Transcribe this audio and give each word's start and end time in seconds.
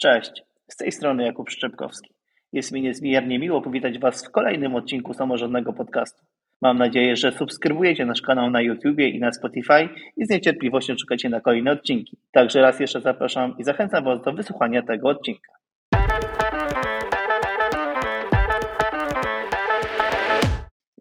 Cześć, 0.00 0.42
z 0.68 0.76
tej 0.76 0.92
strony 0.92 1.24
Jakub 1.24 1.50
Szczepkowski. 1.50 2.14
Jest 2.52 2.72
mi 2.72 2.82
niezmiernie 2.82 3.38
miło 3.38 3.62
powitać 3.62 3.98
Was 3.98 4.26
w 4.26 4.30
kolejnym 4.30 4.74
odcinku 4.74 5.14
Samorządnego 5.14 5.72
Podcastu. 5.72 6.24
Mam 6.62 6.78
nadzieję, 6.78 7.16
że 7.16 7.32
subskrybujecie 7.32 8.06
nasz 8.06 8.22
kanał 8.22 8.50
na 8.50 8.60
YouTubie 8.60 9.08
i 9.08 9.20
na 9.20 9.32
Spotify 9.32 9.88
i 10.16 10.26
z 10.26 10.30
niecierpliwością 10.30 10.94
czekacie 10.96 11.28
na 11.28 11.40
kolejne 11.40 11.72
odcinki. 11.72 12.16
Także 12.32 12.62
raz 12.62 12.80
jeszcze 12.80 13.00
zapraszam 13.00 13.58
i 13.58 13.64
zachęcam 13.64 14.04
Was 14.04 14.22
do 14.22 14.32
wysłuchania 14.32 14.82
tego 14.82 15.08
odcinka. 15.08 15.52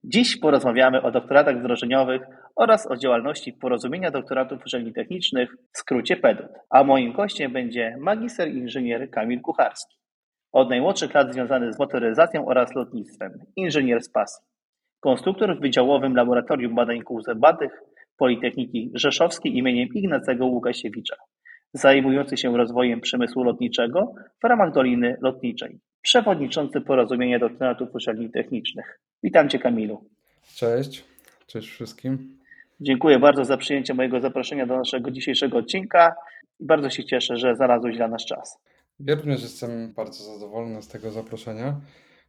Dziś 0.08 0.38
porozmawiamy 0.38 1.02
o 1.02 1.12
doktoratach 1.12 1.60
wdrożeniowych 1.60 2.22
oraz 2.56 2.92
o 2.92 2.98
działalności 2.98 3.54
Porozumienia 3.54 4.12
Doktoratów 4.12 4.62
Uczelni 4.66 4.94
Technicznych, 4.94 5.56
w 5.74 5.78
skrócie 5.78 6.18
PEDUT. 6.18 6.48
A 6.70 6.84
moim 6.84 7.14
gościem 7.14 7.54
będzie 7.54 7.98
magister 8.00 8.48
inżynier 8.48 9.10
Kamil 9.10 9.42
Kucharski. 9.42 9.98
Od 10.52 10.70
najmłodszych 10.70 11.14
lat 11.14 11.34
związany 11.34 11.74
z 11.74 11.80
motoryzacją 11.80 12.46
oraz 12.46 12.76
lotnictwem, 12.76 13.32
inżynier 13.56 14.02
z 14.02 14.10
pasji. 14.10 14.46
Konstruktor 15.00 15.58
w 15.58 15.62
Wydziałowym 15.62 16.16
Laboratorium 16.16 16.76
Badań 16.76 17.02
Kół 17.02 17.22
Zębatych 17.22 17.72
Politechniki 18.18 18.92
Rzeszowskiej 18.94 19.58
imieniem 19.58 19.88
Ignacego 19.94 20.46
Łukasiewicza, 20.46 21.16
zajmujący 21.74 22.38
się 22.38 22.58
rozwojem 22.58 23.02
przemysłu 23.02 23.44
lotniczego 23.44 24.14
w 24.44 24.48
ramach 24.48 24.74
Doliny 24.74 25.18
Lotniczej, 25.22 25.80
przewodniczący 26.02 26.82
Porozumienia 26.82 27.40
Doktoratów 27.40 27.96
Uczelni 27.96 28.32
Technicznych. 28.32 29.00
Witam 29.26 29.50
Cię 29.50 29.60
Kamilu. 29.60 30.04
Cześć, 30.56 31.04
cześć 31.48 31.70
wszystkim. 31.70 32.38
Dziękuję 32.82 33.20
bardzo 33.20 33.46
za 33.46 33.58
przyjęcie 33.58 33.94
mojego 33.94 34.22
zaproszenia 34.22 34.66
do 34.66 34.78
naszego 34.78 35.12
dzisiejszego 35.12 35.58
odcinka 35.58 36.16
i 36.60 36.66
bardzo 36.66 36.90
się 36.90 37.04
cieszę, 37.04 37.38
że 37.38 37.56
znalazłeś 37.56 37.98
dla 37.98 38.08
nas 38.08 38.26
czas. 38.26 38.58
Ja 39.00 39.16
również 39.16 39.42
jestem 39.42 39.94
bardzo 39.94 40.24
zadowolony 40.24 40.82
z 40.82 40.88
tego 40.88 41.12
zaproszenia. 41.12 41.82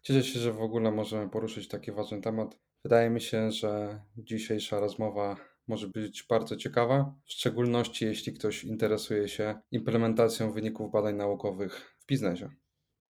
Cieszę 0.03 0.23
się, 0.23 0.39
że 0.41 0.53
w 0.53 0.63
ogóle 0.63 0.91
możemy 0.91 1.29
poruszyć 1.29 1.69
taki 1.69 1.93
ważny 1.93 2.21
temat. 2.21 2.59
Wydaje 2.83 3.11
mi 3.11 3.21
się, 3.21 3.51
że 3.53 4.01
dzisiejsza 4.19 4.81
rozmowa 4.81 5.37
może 5.69 5.89
być 5.89 6.27
bardzo 6.29 6.57
ciekawa, 6.57 7.15
w 7.25 7.33
szczególności 7.33 8.05
jeśli 8.05 8.33
ktoś 8.33 8.65
interesuje 8.65 9.29
się 9.29 9.55
implementacją 9.71 10.53
wyników 10.53 10.93
badań 10.93 11.17
naukowych 11.17 11.97
w 11.99 12.07
biznesie. 12.07 12.49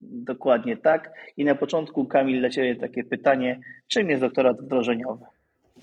Dokładnie 0.01 0.77
tak. 0.77 1.13
I 1.37 1.45
na 1.45 1.55
początku, 1.55 2.05
Kamil, 2.05 2.39
dla 2.39 2.49
Ciebie 2.49 2.75
takie 2.75 3.03
pytanie: 3.03 3.59
czym 3.87 4.09
jest 4.09 4.21
doktorat 4.21 4.61
wdrożeniowy? 4.61 5.25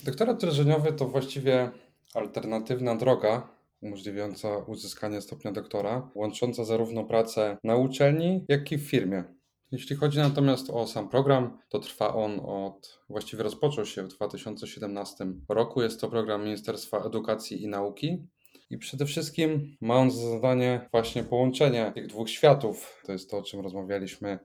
Doktorat 0.05 0.37
wdrożeniowy 0.37 0.93
to 0.93 1.05
właściwie 1.05 1.69
alternatywna 2.15 2.95
droga 2.95 3.59
umożliwiająca 3.81 4.57
uzyskanie 4.57 5.21
stopnia 5.21 5.51
doktora, 5.51 6.09
łącząca 6.15 6.63
zarówno 6.63 7.03
pracę 7.03 7.57
na 7.63 7.75
uczelni, 7.75 8.45
jak 8.47 8.71
i 8.71 8.77
w 8.77 8.89
firmie. 8.89 9.23
Jeśli 9.71 9.95
chodzi 9.95 10.19
natomiast 10.19 10.69
o 10.69 10.87
sam 10.87 11.09
program, 11.09 11.57
to 11.69 11.79
trwa 11.79 12.13
on 12.13 12.39
od, 12.45 12.99
właściwie 13.09 13.43
rozpoczął 13.43 13.85
się 13.85 14.03
w 14.03 14.07
2017 14.07 15.25
roku. 15.49 15.81
Jest 15.81 16.01
to 16.01 16.09
program 16.09 16.43
Ministerstwa 16.43 16.97
Edukacji 16.97 17.63
i 17.63 17.67
Nauki. 17.67 18.27
I 18.69 18.77
przede 18.77 19.05
wszystkim 19.05 19.77
ma 19.81 19.95
on 19.95 20.11
za 20.11 20.29
zadanie 20.29 20.81
właśnie 20.91 21.23
połączenie 21.23 21.91
tych 21.95 22.07
dwóch 22.07 22.29
światów. 22.29 23.01
To 23.05 23.11
jest 23.11 23.31
to, 23.31 23.37
o 23.37 23.43
czym 23.43 23.59
rozmawialiśmy 23.59 24.39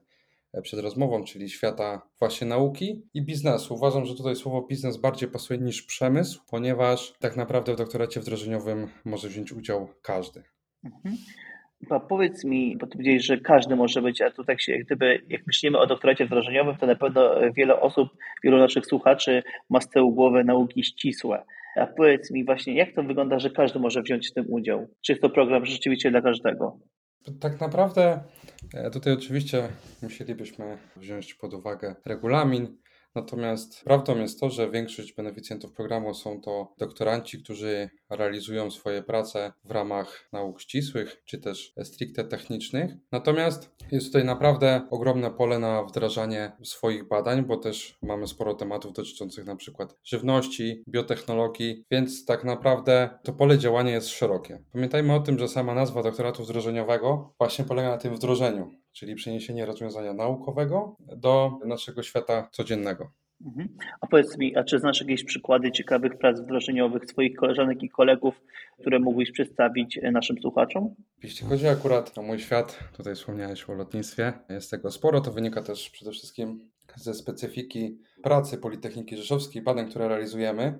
e, 0.53 0.61
przed 0.61 0.79
rozmową, 0.79 1.23
czyli 1.23 1.49
świata 1.49 2.01
właśnie 2.19 2.47
nauki 2.47 3.01
i 3.13 3.21
biznesu. 3.21 3.73
Uważam, 3.73 4.05
że 4.05 4.15
tutaj 4.15 4.35
słowo 4.35 4.61
biznes 4.61 4.97
bardziej 4.97 5.29
pasuje 5.29 5.59
niż 5.59 5.81
przemysł, 5.81 6.41
ponieważ 6.49 7.13
tak 7.19 7.35
naprawdę 7.35 7.73
w 7.73 7.77
doktoracie 7.77 8.19
wdrożeniowym 8.19 8.87
może 9.05 9.27
wziąć 9.27 9.51
udział 9.51 9.89
każdy. 10.01 10.43
Mhm. 10.83 11.15
A 11.89 11.99
powiedz 11.99 12.43
mi, 12.43 12.77
bo 12.77 12.85
ty 12.85 12.91
powiedziałeś, 12.91 13.25
że 13.25 13.37
każdy 13.37 13.75
może 13.75 14.01
być, 14.01 14.21
a 14.21 14.31
tu 14.31 14.43
tak 14.43 14.61
się, 14.61 14.71
jak 14.71 14.85
gdyby, 14.85 15.21
jak 15.29 15.47
myślimy 15.47 15.79
o 15.79 15.87
doktoracie 15.87 16.25
wdrożeniowym, 16.25 16.77
to 16.77 16.87
na 16.87 16.95
pewno 16.95 17.31
wiele 17.55 17.81
osób, 17.81 18.09
wielu 18.43 18.57
naszych 18.57 18.85
słuchaczy 18.85 19.43
ma 19.69 19.81
z 19.81 19.89
tyłu 19.89 20.11
głowy 20.11 20.43
nauki 20.43 20.83
ścisłe. 20.83 21.43
A 21.75 21.87
powiedz 21.87 22.31
mi 22.31 22.45
właśnie, 22.45 22.75
jak 22.75 22.95
to 22.95 23.03
wygląda, 23.03 23.39
że 23.39 23.49
każdy 23.49 23.79
może 23.79 24.01
wziąć 24.01 24.29
w 24.29 24.33
tym 24.33 24.45
udział? 24.49 24.87
Czy 25.05 25.11
jest 25.11 25.21
to 25.21 25.29
program 25.29 25.65
rzeczywiście 25.65 26.11
dla 26.11 26.21
każdego? 26.21 26.79
Tak 27.39 27.61
naprawdę 27.61 28.19
e, 28.73 28.91
tutaj 28.91 29.13
oczywiście 29.13 29.67
musielibyśmy 30.03 30.77
wziąć 30.95 31.33
pod 31.33 31.53
uwagę 31.53 31.95
regulamin, 32.05 32.77
Natomiast 33.15 33.83
prawdą 33.83 34.17
jest 34.17 34.39
to, 34.39 34.49
że 34.49 34.71
większość 34.71 35.13
beneficjentów 35.13 35.71
programu 35.71 36.13
są 36.13 36.41
to 36.41 36.73
doktoranci, 36.77 37.43
którzy 37.43 37.89
realizują 38.09 38.71
swoje 38.71 39.03
prace 39.03 39.53
w 39.63 39.71
ramach 39.71 40.29
nauk 40.33 40.61
ścisłych 40.61 41.21
czy 41.25 41.37
też 41.37 41.73
stricte 41.83 42.23
technicznych. 42.23 42.91
Natomiast 43.11 43.75
jest 43.91 44.07
tutaj 44.07 44.25
naprawdę 44.25 44.87
ogromne 44.91 45.31
pole 45.31 45.59
na 45.59 45.83
wdrażanie 45.83 46.51
swoich 46.63 47.07
badań, 47.07 47.45
bo 47.45 47.57
też 47.57 47.97
mamy 48.01 48.27
sporo 48.27 48.53
tematów 48.53 48.93
dotyczących 48.93 49.45
na 49.45 49.55
przykład 49.55 49.97
żywności, 50.03 50.83
biotechnologii, 50.89 51.85
więc 51.91 52.25
tak 52.25 52.43
naprawdę 52.43 53.09
to 53.23 53.33
pole 53.33 53.57
działania 53.57 53.91
jest 53.91 54.09
szerokie. 54.09 54.63
Pamiętajmy 54.71 55.13
o 55.13 55.19
tym, 55.19 55.39
że 55.39 55.47
sama 55.47 55.73
nazwa 55.73 56.03
doktoratu 56.03 56.43
wdrożeniowego 56.43 57.33
właśnie 57.37 57.65
polega 57.65 57.89
na 57.89 57.97
tym 57.97 58.15
wdrożeniu 58.15 58.84
czyli 58.95 59.15
przeniesienie 59.15 59.65
rozwiązania 59.65 60.13
naukowego 60.13 60.95
do 60.99 61.59
naszego 61.65 62.03
świata 62.03 62.49
codziennego. 62.51 63.11
Mhm. 63.45 63.69
A 64.01 64.07
powiedz 64.07 64.37
mi, 64.37 64.55
a 64.55 64.63
czy 64.63 64.79
znasz 64.79 65.01
jakieś 65.01 65.23
przykłady 65.23 65.71
ciekawych 65.71 66.17
prac 66.17 66.39
wdrożeniowych 66.39 67.05
swoich 67.05 67.35
koleżanek 67.35 67.83
i 67.83 67.89
kolegów, 67.89 68.41
które 68.79 68.99
mógłbyś 68.99 69.31
przedstawić 69.31 69.97
e, 69.97 70.11
naszym 70.11 70.37
słuchaczom? 70.41 70.95
Jeśli 71.23 71.47
chodzi 71.47 71.67
akurat 71.67 72.17
o 72.17 72.21
mój 72.21 72.39
świat, 72.39 72.79
tutaj 72.97 73.15
wspomniałeś 73.15 73.69
o 73.69 73.73
lotnictwie, 73.73 74.33
jest 74.49 74.71
tego 74.71 74.91
sporo, 74.91 75.21
to 75.21 75.31
wynika 75.31 75.63
też 75.63 75.89
przede 75.89 76.11
wszystkim 76.11 76.69
ze 76.95 77.13
specyfiki 77.13 77.99
pracy 78.23 78.57
Politechniki 78.57 79.17
Rzeszowskiej, 79.17 79.61
badań, 79.61 79.89
które 79.89 80.07
realizujemy. 80.07 80.79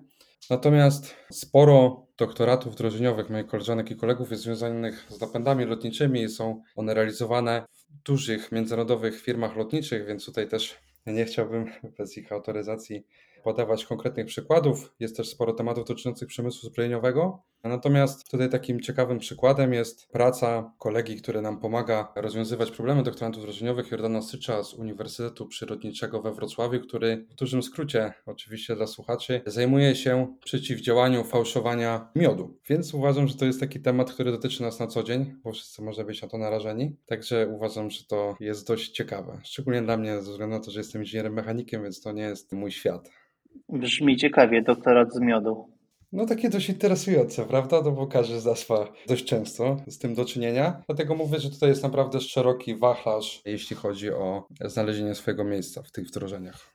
Natomiast 0.49 1.15
sporo 1.31 2.07
doktoratów 2.17 2.73
wdrożeniowych 2.73 3.29
moich 3.29 3.47
koleżanek 3.47 3.91
i 3.91 3.95
kolegów 3.95 4.31
jest 4.31 4.43
związanych 4.43 5.07
z 5.09 5.21
napędami 5.21 5.65
lotniczymi 5.65 6.21
i 6.21 6.29
są 6.29 6.61
one 6.75 6.93
realizowane 6.93 7.65
dużych 7.89 8.51
międzynarodowych 8.51 9.21
firmach 9.21 9.55
lotniczych, 9.55 10.05
więc 10.05 10.25
tutaj 10.25 10.47
też 10.47 10.79
nie 11.05 11.25
chciałbym 11.25 11.65
bez 11.97 12.17
ich 12.17 12.31
autoryzacji 12.31 13.05
podawać 13.43 13.85
konkretnych 13.85 14.25
przykładów. 14.25 14.93
Jest 14.99 15.17
też 15.17 15.29
sporo 15.29 15.53
tematów 15.53 15.87
dotyczących 15.87 16.27
przemysłu 16.27 16.69
zbrojeniowego. 16.69 17.43
Natomiast 17.65 18.31
tutaj 18.31 18.49
takim 18.49 18.79
ciekawym 18.79 19.19
przykładem 19.19 19.73
jest 19.73 20.11
praca 20.11 20.73
kolegi, 20.79 21.15
który 21.15 21.41
nam 21.41 21.59
pomaga 21.59 22.13
rozwiązywać 22.15 22.71
problemy 22.71 23.03
doktorantów 23.03 23.43
wdrożeniowych 23.43 23.91
Jordana 23.91 24.21
Sycza 24.21 24.63
z 24.63 24.73
Uniwersytetu 24.73 25.47
Przyrodniczego 25.47 26.21
we 26.21 26.33
Wrocławiu, 26.33 26.79
który 26.79 27.25
w 27.29 27.35
dużym 27.35 27.63
skrócie, 27.63 28.13
oczywiście 28.25 28.75
dla 28.75 28.87
słuchaczy, 28.87 29.41
zajmuje 29.45 29.95
się 29.95 30.35
przeciwdziałaniu 30.43 31.23
fałszowania 31.23 32.09
miodu. 32.15 32.57
Więc 32.69 32.93
uważam, 32.93 33.27
że 33.27 33.35
to 33.35 33.45
jest 33.45 33.59
taki 33.59 33.79
temat, 33.79 34.11
który 34.11 34.31
dotyczy 34.31 34.63
nas 34.63 34.79
na 34.79 34.87
co 34.87 35.03
dzień, 35.03 35.35
bo 35.43 35.51
wszyscy 35.51 35.81
może 35.81 36.03
być 36.03 36.21
na 36.21 36.27
to 36.27 36.37
narażeni. 36.37 36.95
Także 37.05 37.47
uważam, 37.47 37.89
że 37.89 38.03
to 38.03 38.35
jest 38.39 38.67
dość 38.67 38.91
ciekawe. 38.91 39.39
Szczególnie 39.43 39.81
dla 39.81 39.97
mnie, 39.97 40.21
ze 40.21 40.31
względu 40.31 40.55
na 40.55 40.61
to, 40.61 40.71
że 40.71 40.79
jestem 40.79 41.01
inżynierem 41.01 41.33
mechanikiem, 41.33 41.83
więc 41.83 42.01
to 42.01 42.11
nie 42.11 42.23
jest 42.23 42.53
mój 42.53 42.71
świat. 42.71 43.11
Brzmi 43.69 44.17
ciekawie, 44.17 44.61
doktorat 44.61 45.13
z 45.13 45.19
miodu. 45.19 45.74
No 46.15 46.25
takie 46.25 46.49
dość 46.49 46.69
interesujące, 46.69 47.45
prawda? 47.45 47.81
No 47.81 47.91
bo 47.91 48.07
każdy 48.07 48.39
z 48.39 48.45
nas 48.45 48.69
ma 48.69 48.87
dość 49.07 49.25
często 49.25 49.77
z 49.87 49.97
tym 49.97 50.15
do 50.15 50.25
czynienia. 50.25 50.83
Dlatego 50.87 51.15
mówię, 51.15 51.39
że 51.39 51.49
tutaj 51.49 51.69
jest 51.69 51.83
naprawdę 51.83 52.21
szeroki 52.21 52.75
wachlarz, 52.75 53.41
jeśli 53.45 53.75
chodzi 53.75 54.11
o 54.11 54.47
znalezienie 54.65 55.15
swojego 55.15 55.43
miejsca 55.43 55.81
w 55.83 55.91
tych 55.91 56.07
wdrożeniach. 56.07 56.73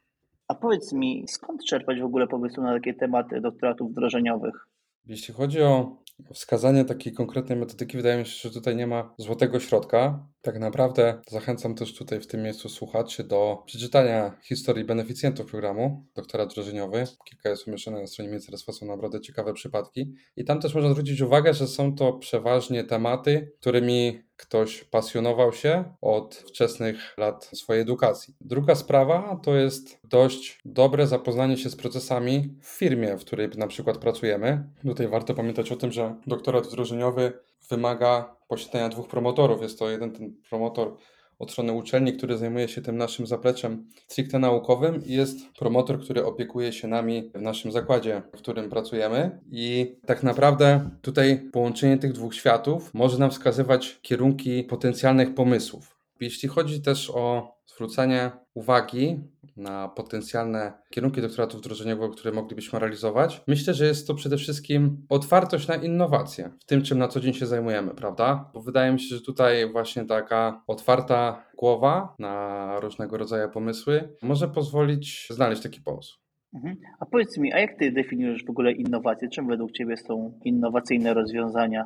A 0.49 0.55
powiedz 0.55 0.93
mi, 0.93 1.25
skąd 1.29 1.65
czerpać 1.65 2.01
w 2.01 2.05
ogóle 2.05 2.27
pomysły 2.27 2.63
na 2.65 2.73
takie 2.75 2.95
tematy 2.95 3.41
doktoratów 3.41 3.91
wdrożeniowych? 3.91 4.67
Jeśli 5.07 5.35
chodzi 5.35 5.63
o 5.63 5.97
wskazanie 6.35 6.85
takiej 6.85 7.13
konkretnej 7.13 7.59
metodyki, 7.59 7.97
wydaje 7.97 8.19
mi 8.19 8.27
się, 8.27 8.49
że 8.49 8.55
tutaj 8.55 8.77
nie 8.77 8.87
ma 8.87 9.15
złotego 9.19 9.61
środka. 9.61 10.27
Tak 10.43 10.59
naprawdę 10.59 11.21
zachęcam 11.29 11.75
też 11.75 11.95
tutaj 11.95 12.21
w 12.21 12.27
tym 12.27 12.43
miejscu 12.43 12.69
słuchaczy 12.69 13.25
do 13.25 13.63
przeczytania 13.67 14.39
historii 14.43 14.85
beneficjentów 14.85 15.51
programu 15.51 16.07
Doktora 16.15 16.47
Wdrożeniowy. 16.47 17.05
Kilka 17.25 17.51
jest 17.51 17.69
umieszczone 17.69 18.01
na 18.01 18.07
stronie 18.07 18.31
ministerstwa, 18.31 18.73
są 18.73 18.87
naprawdę 18.87 19.21
ciekawe 19.21 19.53
przypadki. 19.55 20.15
I 20.37 20.45
tam 20.45 20.61
też 20.61 20.75
można 20.75 20.91
zwrócić 20.91 21.21
uwagę, 21.21 21.55
że 21.55 21.67
są 21.67 21.95
to 21.95 22.13
przeważnie 22.13 22.85
tematy, 22.85 23.53
którymi 23.61 24.23
ktoś 24.41 24.85
pasjonował 24.85 25.53
się 25.53 25.85
od 26.01 26.35
wczesnych 26.35 27.15
lat 27.19 27.51
swojej 27.55 27.83
edukacji. 27.83 28.35
Druga 28.41 28.75
sprawa 28.75 29.41
to 29.43 29.55
jest 29.55 30.01
dość 30.05 30.61
dobre 30.65 31.07
zapoznanie 31.07 31.57
się 31.57 31.71
z 31.71 31.77
procesami 31.77 32.55
w 32.63 32.69
firmie, 32.69 33.17
w 33.17 33.25
której 33.25 33.49
na 33.57 33.67
przykład 33.67 33.99
pracujemy. 33.99 34.65
Tutaj 34.83 35.09
warto 35.09 35.35
pamiętać 35.35 35.73
o 35.73 35.77
tym, 35.77 35.93
że 35.93 36.15
doktorat 36.27 36.67
wdrożeniowy 36.67 37.33
wymaga 37.71 38.37
posiadania 38.49 38.89
dwóch 38.89 39.09
promotorów. 39.09 39.63
Jest 39.63 39.79
to 39.79 39.91
jeden 39.91 40.13
ten 40.13 40.37
promotor 40.49 40.97
od 41.41 41.51
strony 41.51 41.73
uczelni, 41.73 42.13
który 42.13 42.39
zajmuje 42.39 42.69
się 42.69 42.83
tym 42.83 42.97
naszym 42.97 43.27
zapleczem 43.27 43.89
stricte 44.09 44.39
naukowym 44.39 45.05
i 45.05 45.13
jest 45.13 45.53
promotor, 45.59 46.01
który 46.01 46.25
opiekuje 46.25 46.73
się 46.73 46.89
nami 46.89 47.31
w 47.35 47.41
naszym 47.41 47.73
zakładzie, 47.73 48.23
w 48.33 48.39
którym 48.39 48.71
pracujemy. 48.71 49.41
I 49.53 49.97
tak 50.07 50.23
naprawdę 50.23 50.91
tutaj 51.03 51.49
połączenie 51.53 51.99
tych 51.99 52.13
dwóch 52.13 52.35
światów 52.35 52.95
może 52.95 53.19
nam 53.19 53.31
wskazywać 53.31 53.99
kierunki 54.03 54.65
potencjalnych 54.65 55.35
pomysłów. 55.35 55.97
Jeśli 56.21 56.49
chodzi 56.49 56.83
też 56.83 57.11
o 57.11 57.55
zwrócenie 57.67 58.31
uwagi 58.55 59.21
na 59.61 59.89
potencjalne 59.89 60.73
kierunki 60.91 61.21
doktoratów 61.21 61.61
wdrożeniowych, 61.61 62.11
które 62.11 62.33
moglibyśmy 62.33 62.79
realizować, 62.79 63.43
myślę, 63.47 63.75
że 63.75 63.87
jest 63.87 64.07
to 64.07 64.15
przede 64.15 64.37
wszystkim 64.37 65.07
otwartość 65.09 65.69
na 65.69 65.75
innowacje 65.75 66.51
w 66.61 66.65
tym, 66.65 66.83
czym 66.83 66.99
na 66.99 67.09
co 67.09 67.21
dzień 67.21 67.33
się 67.33 67.47
zajmujemy, 67.47 67.95
prawda? 67.95 68.51
Bo 68.55 68.61
wydaje 68.61 68.93
mi 68.93 69.01
się, 69.01 69.17
że 69.17 69.23
tutaj 69.23 69.73
właśnie 69.73 70.05
taka 70.05 70.63
otwarta 70.67 71.45
głowa 71.59 72.15
na 72.19 72.75
różnego 72.81 73.17
rodzaju 73.17 73.51
pomysły 73.51 74.17
może 74.23 74.49
pozwolić 74.49 75.27
znaleźć 75.31 75.63
taki 75.63 75.81
pomysł. 75.81 76.19
Mhm. 76.55 76.77
A 77.01 77.07
powiedz 77.07 77.39
mi, 77.39 77.53
a 77.53 77.59
jak 77.59 77.79
ty 77.79 77.93
definiujesz 77.93 78.45
w 78.45 78.51
ogóle 78.51 78.73
innowacje? 78.73 79.29
Czym 79.29 79.47
według 79.47 79.73
ciebie 79.73 79.97
są 79.97 80.39
innowacyjne 80.45 81.15
rozwiązania? 81.15 81.85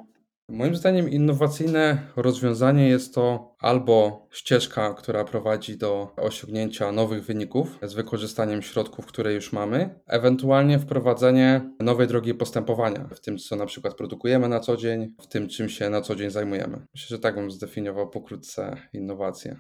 Moim 0.49 0.77
zdaniem 0.77 1.11
innowacyjne 1.11 1.99
rozwiązanie 2.17 2.89
jest 2.89 3.15
to 3.15 3.55
albo 3.59 4.27
ścieżka, 4.31 4.95
która 4.95 5.25
prowadzi 5.25 5.79
do 5.79 6.15
osiągnięcia 6.17 6.93
nowych 6.93 7.25
wyników 7.25 7.79
z 7.83 7.95
wykorzystaniem 7.95 8.63
środków, 8.63 9.07
które 9.07 9.35
już 9.35 9.53
mamy, 9.53 10.01
ewentualnie 10.07 10.79
wprowadzenie 10.79 11.71
nowej 11.81 12.07
drogi 12.07 12.35
postępowania 12.35 13.09
w 13.15 13.21
tym, 13.21 13.39
co 13.39 13.57
na 13.57 13.67
przykład 13.67 13.95
produkujemy 13.95 14.49
na 14.49 14.61
co 14.61 14.77
dzień, 14.77 15.15
w 15.21 15.27
tym, 15.27 15.49
czym 15.49 15.69
się 15.69 15.91
na 15.91 16.01
co 16.01 16.17
dzień 16.17 16.31
zajmujemy. 16.31 16.87
Myślę, 16.95 17.17
że 17.17 17.19
tak 17.19 17.35
bym 17.35 17.51
zdefiniował 17.51 18.11
pokrótce 18.11 18.77
innowacje. 18.93 19.57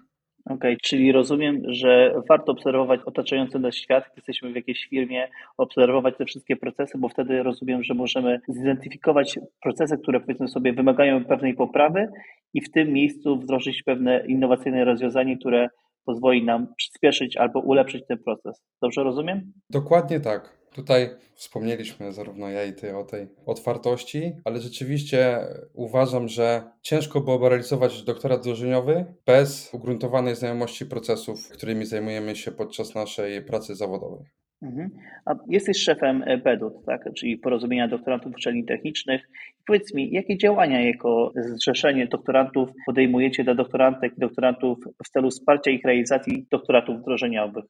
Okej, 0.50 0.76
czyli 0.82 1.12
rozumiem, 1.12 1.62
że 1.68 2.14
warto 2.28 2.52
obserwować 2.52 3.00
otaczający 3.06 3.58
nas 3.58 3.74
świat, 3.74 4.04
gdy 4.04 4.14
jesteśmy 4.16 4.52
w 4.52 4.56
jakiejś 4.56 4.86
firmie, 4.86 5.28
obserwować 5.56 6.16
te 6.18 6.24
wszystkie 6.24 6.56
procesy, 6.56 6.98
bo 6.98 7.08
wtedy 7.08 7.42
rozumiem, 7.42 7.82
że 7.82 7.94
możemy 7.94 8.40
zidentyfikować 8.48 9.38
procesy, 9.62 9.98
które 9.98 10.20
powiedzmy 10.20 10.48
sobie 10.48 10.72
wymagają 10.72 11.24
pewnej 11.24 11.54
poprawy 11.54 12.08
i 12.54 12.60
w 12.60 12.70
tym 12.70 12.92
miejscu 12.92 13.36
wdrożyć 13.36 13.82
pewne 13.82 14.26
innowacyjne 14.26 14.84
rozwiązanie, 14.84 15.38
które 15.38 15.68
pozwoli 16.04 16.44
nam 16.44 16.66
przyspieszyć 16.76 17.36
albo 17.36 17.60
ulepszyć 17.60 18.06
ten 18.06 18.18
proces. 18.18 18.62
Dobrze 18.82 19.02
rozumiem? 19.02 19.52
Dokładnie 19.70 20.20
tak. 20.20 20.63
Tutaj 20.74 21.08
wspomnieliśmy 21.34 22.12
zarówno 22.12 22.48
ja 22.48 22.64
i 22.64 22.72
ty 22.72 22.96
o 22.96 23.04
tej 23.04 23.28
otwartości, 23.46 24.32
ale 24.44 24.60
rzeczywiście 24.60 25.38
uważam, 25.74 26.28
że 26.28 26.62
ciężko 26.82 27.20
byłoby 27.20 27.48
realizować 27.48 28.02
doktorat 28.02 28.40
wdrożeniowy 28.40 29.04
bez 29.26 29.74
ugruntowanej 29.74 30.36
znajomości 30.36 30.86
procesów, 30.86 31.48
którymi 31.48 31.84
zajmujemy 31.84 32.36
się 32.36 32.52
podczas 32.52 32.94
naszej 32.94 33.44
pracy 33.44 33.74
zawodowej. 33.74 34.24
Mhm. 34.62 34.90
A 35.26 35.34
jesteś 35.48 35.78
szefem 35.78 36.24
PEDUT, 36.44 36.72
tak? 36.86 37.14
czyli 37.16 37.38
Porozumienia 37.38 37.88
Doktorantów 37.88 38.32
Uczelni 38.32 38.64
Technicznych. 38.64 39.22
Powiedz 39.66 39.94
mi, 39.94 40.10
jakie 40.10 40.38
działania 40.38 40.86
jako 40.86 41.32
zrzeszenie 41.36 42.06
doktorantów 42.06 42.70
podejmujecie 42.86 43.44
dla 43.44 43.54
doktorantek 43.54 44.12
i 44.16 44.20
doktorantów 44.20 44.78
w 45.04 45.08
celu 45.08 45.30
wsparcia 45.30 45.70
ich 45.70 45.84
realizacji 45.84 46.46
doktoratów 46.50 47.00
wdrożeniowych? 47.00 47.64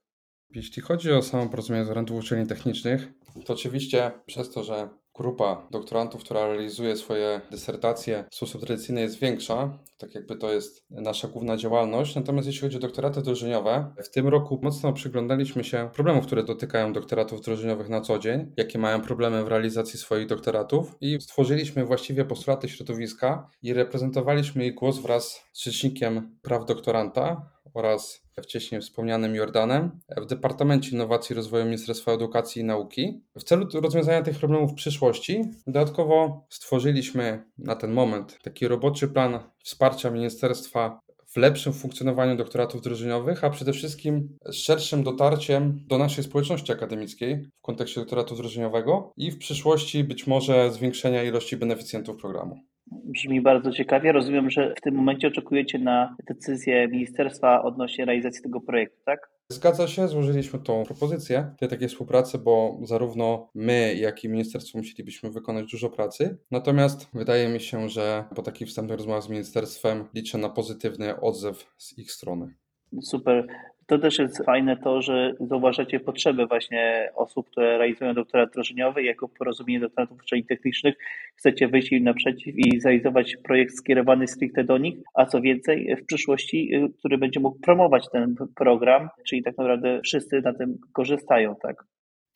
Jeśli 0.54 0.82
chodzi 0.82 1.12
o 1.12 1.22
samo 1.22 1.48
porozumienie 1.48 1.84
doktorantów 1.84 2.18
uczelni 2.18 2.46
technicznych, 2.46 3.08
to 3.44 3.52
oczywiście 3.52 4.10
przez 4.26 4.50
to, 4.50 4.64
że 4.64 4.88
grupa 5.14 5.68
doktorantów, 5.70 6.24
która 6.24 6.46
realizuje 6.46 6.96
swoje 6.96 7.40
dysertacje 7.50 8.24
w 8.30 8.34
sposób 8.34 8.66
tradycyjny 8.66 9.00
jest 9.00 9.18
większa, 9.18 9.78
tak 9.98 10.14
jakby 10.14 10.36
to 10.36 10.52
jest 10.52 10.84
nasza 10.90 11.28
główna 11.28 11.56
działalność. 11.56 12.14
Natomiast 12.14 12.46
jeśli 12.46 12.60
chodzi 12.60 12.76
o 12.76 12.80
doktoraty 12.80 13.20
wdrożeniowe, 13.20 13.94
w 14.04 14.10
tym 14.10 14.28
roku 14.28 14.60
mocno 14.62 14.92
przyglądaliśmy 14.92 15.64
się 15.64 15.90
problemów, 15.94 16.26
które 16.26 16.44
dotykają 16.44 16.92
doktoratów 16.92 17.40
wdrożeniowych 17.40 17.88
na 17.88 18.00
co 18.00 18.18
dzień, 18.18 18.52
jakie 18.56 18.78
mają 18.78 19.00
problemy 19.00 19.44
w 19.44 19.48
realizacji 19.48 19.98
swoich 19.98 20.26
doktoratów 20.26 20.96
i 21.00 21.20
stworzyliśmy 21.20 21.84
właściwie 21.84 22.24
postulaty 22.24 22.68
środowiska 22.68 23.50
i 23.62 23.72
reprezentowaliśmy 23.72 24.66
ich 24.66 24.74
głos 24.74 24.98
wraz 24.98 25.42
z 25.52 25.64
Rzecznikiem 25.64 26.38
Praw 26.42 26.66
Doktoranta 26.66 27.53
oraz 27.74 28.22
wcześniej 28.42 28.80
wspomnianym 28.80 29.34
Jordanem 29.34 30.00
w 30.16 30.26
Departamencie 30.26 30.90
Innowacji 30.90 31.32
i 31.32 31.36
Rozwoju 31.36 31.64
Ministerstwa 31.64 32.12
Edukacji 32.12 32.62
i 32.62 32.64
Nauki. 32.64 33.22
W 33.36 33.42
celu 33.42 33.66
rozwiązania 33.74 34.22
tych 34.22 34.38
problemów 34.38 34.72
w 34.72 34.74
przyszłości, 34.74 35.42
dodatkowo 35.66 36.46
stworzyliśmy 36.50 37.44
na 37.58 37.76
ten 37.76 37.92
moment 37.92 38.38
taki 38.42 38.68
roboczy 38.68 39.08
plan 39.08 39.38
wsparcia 39.64 40.10
ministerstwa 40.10 41.00
w 41.34 41.36
lepszym 41.36 41.72
funkcjonowaniu 41.72 42.36
doktoratów 42.36 42.80
wdrożeniowych, 42.80 43.44
a 43.44 43.50
przede 43.50 43.72
wszystkim 43.72 44.38
z 44.46 44.54
szerszym 44.54 45.02
dotarciem 45.02 45.84
do 45.86 45.98
naszej 45.98 46.24
społeczności 46.24 46.72
akademickiej 46.72 47.36
w 47.58 47.62
kontekście 47.62 48.00
doktoratu 48.00 48.34
wdrożeniowego 48.34 49.12
i 49.16 49.30
w 49.30 49.38
przyszłości 49.38 50.04
być 50.04 50.26
może 50.26 50.72
zwiększenia 50.72 51.22
ilości 51.22 51.56
beneficjentów 51.56 52.16
programu. 52.16 52.60
Brzmi 53.04 53.40
bardzo 53.40 53.72
ciekawie. 53.72 54.12
Rozumiem, 54.12 54.50
że 54.50 54.74
w 54.78 54.80
tym 54.80 54.94
momencie 54.94 55.28
oczekujecie 55.28 55.78
na 55.78 56.16
decyzję 56.28 56.88
ministerstwa 56.88 57.62
odnośnie 57.62 58.04
realizacji 58.04 58.42
tego 58.42 58.60
projektu, 58.60 59.00
tak? 59.04 59.30
Zgadza 59.48 59.88
się, 59.88 60.08
złożyliśmy 60.08 60.58
tą 60.58 60.84
propozycję 60.84 61.54
tej 61.58 61.68
takiej 61.68 61.88
współpracy, 61.88 62.38
bo 62.38 62.78
zarówno 62.82 63.50
my, 63.54 63.94
jak 63.94 64.24
i 64.24 64.28
ministerstwo 64.28 64.78
musielibyśmy 64.78 65.30
wykonać 65.30 65.70
dużo 65.70 65.90
pracy. 65.90 66.38
Natomiast 66.50 67.08
wydaje 67.14 67.48
mi 67.48 67.60
się, 67.60 67.88
że 67.88 68.24
po 68.34 68.42
takich 68.42 68.68
wstępnych 68.68 68.98
rozmowach 68.98 69.22
z 69.22 69.28
ministerstwem 69.28 70.04
liczę 70.14 70.38
na 70.38 70.48
pozytywny 70.48 71.20
odzew 71.20 71.74
z 71.78 71.98
ich 71.98 72.12
strony. 72.12 72.54
Super. 73.02 73.46
To 73.86 73.98
też 73.98 74.18
jest 74.18 74.44
fajne 74.44 74.76
to, 74.76 75.02
że 75.02 75.32
zauważacie 75.40 76.00
potrzeby 76.00 76.46
właśnie 76.46 77.10
osób, 77.14 77.50
które 77.50 77.78
realizują 77.78 78.14
doktorat 78.14 78.50
wdrożeniowy 78.50 79.02
jako 79.02 79.28
porozumienie 79.28 79.80
doktorantów 79.80 80.18
uczelni 80.18 80.44
technicznych. 80.44 80.94
Chcecie 81.36 81.68
wyjść 81.68 81.92
im 81.92 82.04
naprzeciw 82.04 82.54
i 82.56 82.80
zrealizować 82.80 83.36
projekt 83.36 83.74
skierowany 83.74 84.28
stricte 84.28 84.64
do 84.64 84.78
nich, 84.78 84.98
a 85.14 85.26
co 85.26 85.40
więcej 85.40 85.96
w 85.96 86.06
przyszłości, 86.06 86.74
y, 86.74 86.98
który 86.98 87.18
będzie 87.18 87.40
mógł 87.40 87.58
promować 87.60 88.10
ten 88.12 88.36
program, 88.56 89.08
czyli 89.26 89.42
tak 89.42 89.58
naprawdę 89.58 90.00
wszyscy 90.04 90.40
na 90.40 90.54
tym 90.54 90.78
korzystają, 90.92 91.56
tak? 91.62 91.84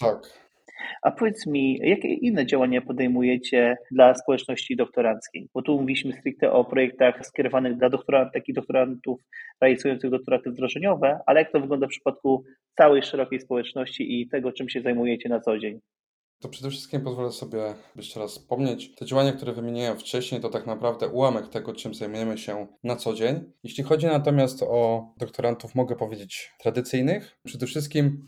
Tak, 0.01 0.48
a 1.03 1.11
powiedz 1.11 1.47
mi, 1.47 1.79
jakie 1.83 2.09
inne 2.09 2.47
działania 2.47 2.81
podejmujecie 2.81 3.77
dla 3.91 4.15
społeczności 4.15 4.77
doktoranckiej? 4.77 5.49
Bo 5.55 5.63
tu 5.63 5.73
mówiliśmy 5.81 6.13
stricte 6.13 6.53
o 6.53 6.65
projektach 6.65 7.27
skierowanych 7.27 7.77
dla 7.77 7.91
doktorantek 7.91 8.49
i 8.49 8.53
doktorantów 8.53 9.21
realizujących 9.61 10.11
doktoraty 10.11 10.51
wdrożeniowe, 10.51 11.19
ale 11.27 11.41
jak 11.41 11.53
to 11.53 11.61
wygląda 11.61 11.87
w 11.87 11.91
przypadku 11.91 12.45
całej 12.77 13.03
szerokiej 13.03 13.41
społeczności 13.41 14.21
i 14.21 14.29
tego, 14.29 14.53
czym 14.53 14.69
się 14.69 14.83
zajmujecie 14.83 15.29
na 15.29 15.41
co 15.41 15.59
dzień? 15.59 15.81
To 16.41 16.49
przede 16.49 16.71
wszystkim 16.71 17.01
pozwolę 17.01 17.33
sobie 17.33 17.59
jeszcze 17.97 18.21
raz 18.21 18.31
wspomnieć. 18.31 18.95
Te 18.95 19.07
działania, 19.07 19.33
które 19.33 19.53
wymieniłem 19.53 19.99
wcześniej, 19.99 20.41
to 20.41 20.49
tak 20.49 20.67
naprawdę 20.67 21.09
ułamek 21.09 21.49
tego, 21.49 21.75
czym 21.75 21.95
zajmujemy 21.95 22.39
się 22.39 22.67
na 22.85 22.97
co 22.97 23.15
dzień. 23.15 23.53
Jeśli 23.63 23.85
chodzi 23.85 24.07
natomiast 24.07 24.63
o 24.63 25.13
doktorantów, 25.17 25.75
mogę 25.75 25.97
powiedzieć 25.97 26.51
tradycyjnych. 26.61 27.39
Przede 27.45 27.67
wszystkim 27.67 28.27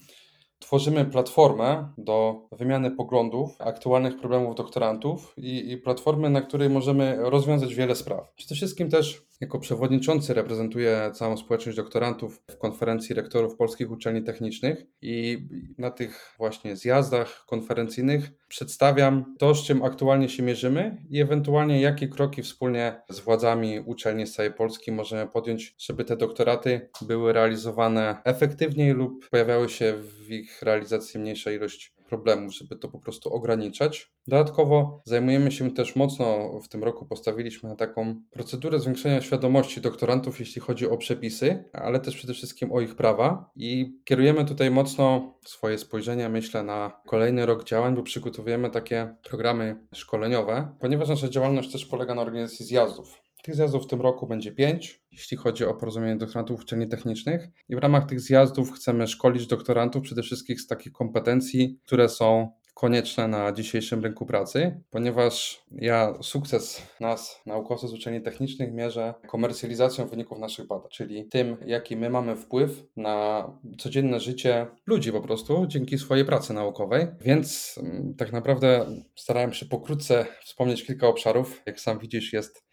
Tworzymy 0.61 1.05
platformę 1.05 1.93
do 1.99 2.47
wymiany 2.53 2.91
poglądów, 2.91 3.57
aktualnych 3.59 4.17
problemów 4.21 4.55
doktorantów 4.55 5.35
i, 5.37 5.73
i 5.73 5.77
platformę, 5.77 6.31
na 6.31 6.41
której 6.41 6.71
możemy 6.71 7.17
rozwiązać 7.19 7.75
wiele 7.75 7.97
spraw. 7.97 8.33
Przede 8.35 8.55
wszystkim 8.55 8.91
też 8.91 9.30
jako 9.41 9.59
przewodniczący 9.59 10.35
reprezentuję 10.35 11.11
całą 11.15 11.37
społeczność 11.37 11.77
doktorantów 11.77 12.43
w 12.51 12.59
konferencji 12.59 13.15
rektorów 13.15 13.57
polskich 13.57 13.91
uczelni 13.91 14.23
technicznych 14.23 14.87
i 15.03 15.39
na 15.79 15.91
tych 15.91 16.35
właśnie 16.39 16.77
zjazdach 16.77 17.45
konferencyjnych 17.47 18.31
przedstawiam 18.49 19.35
to, 19.39 19.55
z 19.55 19.65
czym 19.67 19.83
aktualnie 19.83 20.29
się 20.29 20.43
mierzymy 20.43 20.97
i 21.11 21.21
ewentualnie 21.21 21.81
jakie 21.81 22.09
kroki 22.09 22.43
wspólnie 22.43 23.03
z 23.09 23.21
władzami 23.21 23.81
uczelni 23.81 24.27
z 24.27 24.35
całej 24.35 24.53
Polski 24.53 24.93
możemy 24.93 25.31
podjąć, 25.31 25.75
żeby 25.79 26.05
te 26.05 26.17
doktoraty 26.17 26.91
były 27.03 27.33
realizowane 27.33 28.17
efektywniej 28.25 28.93
lub 28.93 29.29
pojawiały 29.31 29.69
się 29.69 29.95
w 29.97 30.31
ich 30.31 30.63
realizacji 30.63 31.21
mniejsza 31.21 31.53
ilość 31.53 32.00
problemów, 32.11 32.55
żeby 32.55 32.77
to 32.77 32.89
po 32.89 32.99
prostu 32.99 33.35
ograniczać. 33.35 34.13
Dodatkowo 34.27 35.03
zajmujemy 35.05 35.53
się 35.53 35.71
też 35.71 35.97
mocno, 35.97 36.61
w 36.61 36.69
tym 36.69 36.85
roku 36.85 37.07
postawiliśmy 37.07 37.69
na 37.69 37.77
taką 37.77 38.23
procedurę 38.31 38.81
zwiększenia 38.81 39.21
świadomości 39.21 39.81
doktorantów, 39.81 40.41
jeśli 40.41 40.61
chodzi 40.61 40.89
o 40.89 40.97
przepisy, 40.97 41.65
ale 41.73 42.01
też 42.01 42.17
przede 42.17 42.35
wszystkim 42.35 42.73
o 42.73 42.81
ich 42.81 42.95
prawa 42.95 43.51
i 43.57 44.01
kierujemy 44.05 44.45
tutaj 44.45 44.71
mocno 44.71 45.35
swoje 45.45 45.79
spojrzenie, 45.79 46.29
myślę, 46.29 46.63
na 46.63 47.01
kolejny 47.07 47.47
rok 47.47 47.65
działań, 47.65 47.95
bo 47.95 48.03
przygotowujemy 48.03 48.71
takie 48.71 49.15
programy 49.23 49.87
szkoleniowe, 49.95 50.75
ponieważ 50.81 51.09
nasza 51.09 51.29
działalność 51.29 51.73
też 51.73 51.87
polega 51.87 52.15
na 52.15 52.23
organizacji 52.23 52.67
zjazdów. 52.67 53.30
Tych 53.43 53.55
zjazdów 53.55 53.85
w 53.85 53.87
tym 53.87 54.01
roku 54.01 54.27
będzie 54.27 54.53
pięć, 54.53 55.03
jeśli 55.13 55.37
chodzi 55.37 55.65
o 55.65 55.75
porozumienie 55.75 56.17
doktorantów 56.17 56.61
uczelni 56.61 56.89
technicznych. 56.89 57.49
I 57.69 57.77
w 57.77 57.79
ramach 57.79 58.07
tych 58.07 58.21
zjazdów 58.21 58.73
chcemy 58.73 59.07
szkolić 59.07 59.47
doktorantów 59.47 60.03
przede 60.03 60.23
wszystkim 60.23 60.59
z 60.59 60.67
takich 60.67 60.93
kompetencji, 60.93 61.81
które 61.87 62.09
są 62.09 62.61
konieczne 62.75 63.29
na 63.29 63.53
dzisiejszym 63.53 64.03
rynku 64.03 64.27
pracy, 64.27 64.81
ponieważ 64.91 65.65
ja 65.73 66.15
sukces 66.23 66.83
nas, 67.01 67.43
naukowców 67.47 67.91
z 67.91 67.93
uczelni 67.93 68.23
technicznych, 68.23 68.73
mierzę 68.73 69.15
komercjalizacją 69.29 70.07
wyników 70.07 70.39
naszych 70.39 70.67
badań, 70.67 70.89
czyli 70.91 71.29
tym, 71.29 71.57
jaki 71.67 71.97
my 71.97 72.11
mamy 72.11 72.37
wpływ 72.37 72.85
na 72.97 73.47
codzienne 73.79 74.21
życie 74.21 74.67
ludzi 74.87 75.13
po 75.13 75.21
prostu 75.21 75.67
dzięki 75.67 75.99
swojej 75.99 76.25
pracy 76.25 76.53
naukowej. 76.53 77.07
Więc 77.21 77.79
mm, 77.83 78.15
tak 78.15 78.33
naprawdę 78.33 78.87
starałem 79.17 79.53
się 79.53 79.67
pokrótce 79.67 80.27
wspomnieć 80.45 80.85
kilka 80.85 81.09
obszarów. 81.09 81.63
Jak 81.67 81.81
sam 81.81 81.99
widzisz, 81.99 82.33
jest 82.33 82.70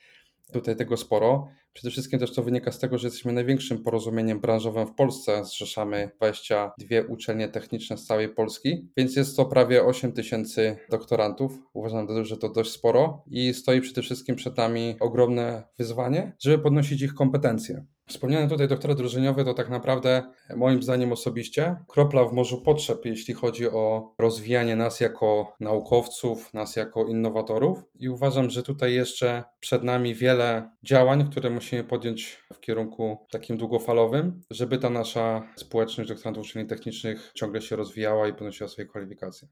tutaj 0.53 0.75
tego 0.75 0.97
sporo. 0.97 1.47
Przede 1.73 1.91
wszystkim 1.91 2.19
też 2.19 2.33
to 2.33 2.43
wynika 2.43 2.71
z 2.71 2.79
tego, 2.79 2.97
że 2.97 3.07
jesteśmy 3.07 3.33
największym 3.33 3.83
porozumieniem 3.83 4.39
branżowym 4.39 4.87
w 4.87 4.93
Polsce. 4.93 5.45
Zrzeszamy 5.45 6.11
22 6.17 6.95
uczelnie 7.09 7.47
techniczne 7.47 7.97
z 7.97 8.05
całej 8.05 8.29
Polski, 8.29 8.89
więc 8.97 9.15
jest 9.15 9.37
to 9.37 9.45
prawie 9.45 9.83
8 9.83 10.11
tysięcy 10.11 10.77
doktorantów. 10.89 11.59
Uważam, 11.73 12.25
że 12.25 12.37
to 12.37 12.49
dość 12.49 12.71
sporo 12.71 13.23
i 13.27 13.53
stoi 13.53 13.81
przede 13.81 14.01
wszystkim 14.01 14.35
przed 14.35 14.57
nami 14.57 14.95
ogromne 14.99 15.63
wyzwanie, 15.77 16.35
żeby 16.39 16.63
podnosić 16.63 17.01
ich 17.01 17.13
kompetencje. 17.13 17.85
Wspomniany 18.07 18.49
tutaj 18.49 18.67
doktorat 18.67 18.97
drużyniowy 18.97 19.45
to 19.45 19.53
tak 19.53 19.69
naprawdę, 19.69 20.23
moim 20.55 20.83
zdaniem 20.83 21.11
osobiście, 21.11 21.75
kropla 21.87 22.25
w 22.25 22.33
morzu 22.33 22.61
potrzeb, 22.61 23.05
jeśli 23.05 23.33
chodzi 23.33 23.69
o 23.69 24.13
rozwijanie 24.19 24.75
nas 24.75 24.99
jako 24.99 25.55
naukowców, 25.59 26.53
nas 26.53 26.75
jako 26.75 27.05
innowatorów. 27.05 27.83
I 27.99 28.09
uważam, 28.09 28.49
że 28.49 28.63
tutaj 28.63 28.93
jeszcze 28.93 29.43
przed 29.59 29.83
nami 29.83 30.15
wiele 30.15 30.69
działań, 30.83 31.31
które 31.31 31.49
musimy 31.49 31.83
podjąć 31.83 32.43
w 32.53 32.59
kierunku 32.59 33.27
takim 33.31 33.57
długofalowym, 33.57 34.41
żeby 34.51 34.77
ta 34.77 34.89
nasza 34.89 35.43
społeczność 35.55 36.09
doktorantów 36.09 36.45
uczelni 36.45 36.69
technicznych 36.69 37.31
ciągle 37.35 37.61
się 37.61 37.75
rozwijała 37.75 38.27
i 38.27 38.33
podnosiła 38.33 38.69
swoje 38.69 38.87
kwalifikacje. 38.87 39.47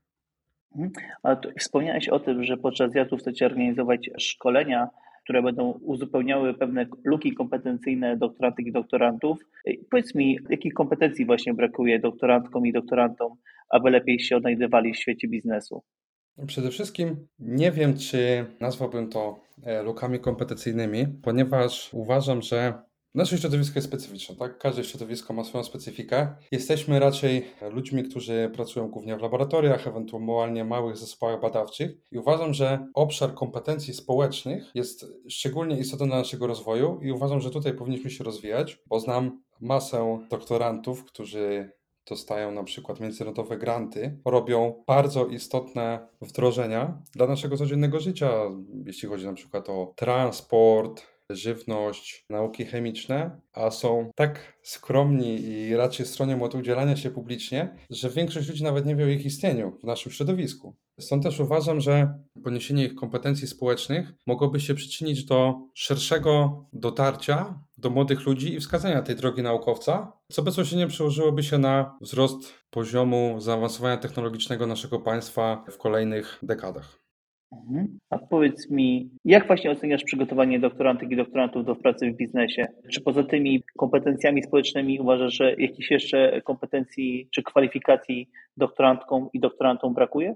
Mhm. 0.75 0.91
A 1.23 1.35
wspomniałeś 1.59 2.09
o 2.09 2.19
tym, 2.19 2.43
że 2.43 2.57
podczas 2.57 2.91
zjazdów 2.91 3.19
chcecie 3.19 3.45
organizować 3.45 4.09
szkolenia 4.17 4.89
które 5.25 5.43
będą 5.43 5.71
uzupełniały 5.71 6.53
pewne 6.53 6.85
luki 7.03 7.33
kompetencyjne 7.33 8.17
doktorantek 8.17 8.65
i 8.65 8.71
doktorantów. 8.71 9.37
Powiedz 9.91 10.15
mi, 10.15 10.39
jakich 10.49 10.73
kompetencji 10.73 11.25
właśnie 11.25 11.53
brakuje 11.53 11.99
doktorantkom 11.99 12.65
i 12.67 12.73
doktorantom, 12.73 13.35
aby 13.69 13.89
lepiej 13.89 14.19
się 14.19 14.37
odnajdywali 14.37 14.93
w 14.93 14.97
świecie 14.97 15.27
biznesu? 15.27 15.83
Przede 16.47 16.71
wszystkim 16.71 17.27
nie 17.39 17.71
wiem, 17.71 17.97
czy 17.97 18.45
nazwałbym 18.59 19.09
to 19.09 19.39
e, 19.63 19.83
lukami 19.83 20.19
kompetencyjnymi, 20.19 21.07
ponieważ 21.23 21.93
uważam, 21.93 22.41
że 22.41 22.73
Nasze 23.15 23.37
środowisko 23.37 23.77
jest 23.79 23.87
specyficzne, 23.87 24.35
tak? 24.35 24.57
Każde 24.57 24.83
środowisko 24.83 25.33
ma 25.33 25.43
swoją 25.43 25.63
specyfikę. 25.63 26.35
Jesteśmy 26.51 26.99
raczej 26.99 27.45
ludźmi, 27.71 28.03
którzy 28.03 28.51
pracują 28.53 28.87
głównie 28.87 29.17
w 29.17 29.21
laboratoriach, 29.21 29.87
ewentualnie 29.87 30.65
małych 30.65 30.97
zespołach 30.97 31.41
badawczych 31.41 31.91
i 32.11 32.17
uważam, 32.17 32.53
że 32.53 32.87
obszar 32.93 33.33
kompetencji 33.33 33.93
społecznych 33.93 34.71
jest 34.73 35.05
szczególnie 35.29 35.77
istotny 35.77 36.07
dla 36.07 36.17
naszego 36.17 36.47
rozwoju 36.47 36.99
i 37.01 37.11
uważam, 37.11 37.41
że 37.41 37.49
tutaj 37.49 37.73
powinniśmy 37.73 38.09
się 38.09 38.23
rozwijać, 38.23 38.79
bo 38.87 38.99
znam 38.99 39.43
masę 39.61 40.19
doktorantów, 40.29 41.05
którzy 41.05 41.71
dostają 42.09 42.51
na 42.51 42.63
przykład 42.63 42.99
międzynarodowe 42.99 43.57
granty, 43.57 44.19
robią 44.25 44.83
bardzo 44.87 45.25
istotne 45.25 46.07
wdrożenia 46.21 47.01
dla 47.13 47.27
naszego 47.27 47.57
codziennego 47.57 47.99
życia, 47.99 48.31
jeśli 48.85 49.09
chodzi 49.09 49.25
na 49.25 49.33
przykład 49.33 49.69
o 49.69 49.93
transport, 49.95 51.14
żywność, 51.29 52.25
nauki 52.29 52.65
chemiczne, 52.65 53.41
a 53.53 53.71
są 53.71 54.11
tak 54.15 54.59
skromni 54.63 55.41
i 55.41 55.75
raczej 55.75 56.05
stronią 56.05 56.43
od 56.43 56.55
udzielania 56.55 56.95
się 56.95 57.11
publicznie, 57.11 57.75
że 57.89 58.09
większość 58.09 58.49
ludzi 58.49 58.63
nawet 58.63 58.85
nie 58.85 58.95
wie 58.95 59.05
o 59.05 59.07
ich 59.07 59.25
istnieniu 59.25 59.77
w 59.81 59.83
naszym 59.83 60.11
środowisku. 60.11 60.75
Stąd 60.99 61.23
też 61.23 61.39
uważam, 61.39 61.81
że 61.81 62.19
podniesienie 62.43 62.85
ich 62.85 62.95
kompetencji 62.95 63.47
społecznych 63.47 64.13
mogłoby 64.27 64.59
się 64.59 64.73
przyczynić 64.73 65.25
do 65.25 65.55
szerszego 65.73 66.65
dotarcia 66.73 67.59
do 67.77 67.89
młodych 67.89 68.25
ludzi 68.25 68.53
i 68.53 68.59
wskazania 68.59 69.01
tej 69.01 69.15
drogi 69.15 69.41
naukowca, 69.41 70.11
co 70.31 70.43
bezpośrednio 70.43 70.87
przełożyłoby 70.87 71.43
się 71.43 71.57
na 71.57 71.97
wzrost 72.01 72.53
poziomu 72.69 73.35
zaawansowania 73.39 73.97
technologicznego 73.97 74.67
naszego 74.67 74.99
państwa 74.99 75.65
w 75.71 75.77
kolejnych 75.77 76.39
dekadach. 76.43 77.04
Mhm. 77.51 77.99
A 78.09 78.17
powiedz 78.17 78.69
mi, 78.69 79.09
jak 79.25 79.47
właśnie 79.47 79.71
oceniasz 79.71 80.03
przygotowanie 80.03 80.59
doktorantek 80.59 81.11
i 81.11 81.15
doktorantów 81.15 81.65
do 81.65 81.75
pracy 81.75 82.11
w 82.11 82.15
biznesie? 82.15 82.67
Czy 82.91 83.01
poza 83.01 83.23
tymi 83.23 83.63
kompetencjami 83.77 84.43
społecznymi 84.43 84.99
uważasz, 84.99 85.33
że 85.33 85.55
jakichś 85.55 85.91
jeszcze 85.91 86.41
kompetencji 86.41 87.27
czy 87.31 87.43
kwalifikacji 87.43 88.29
doktorantkom 88.57 89.29
i 89.33 89.39
doktorantom 89.39 89.93
brakuje? 89.93 90.35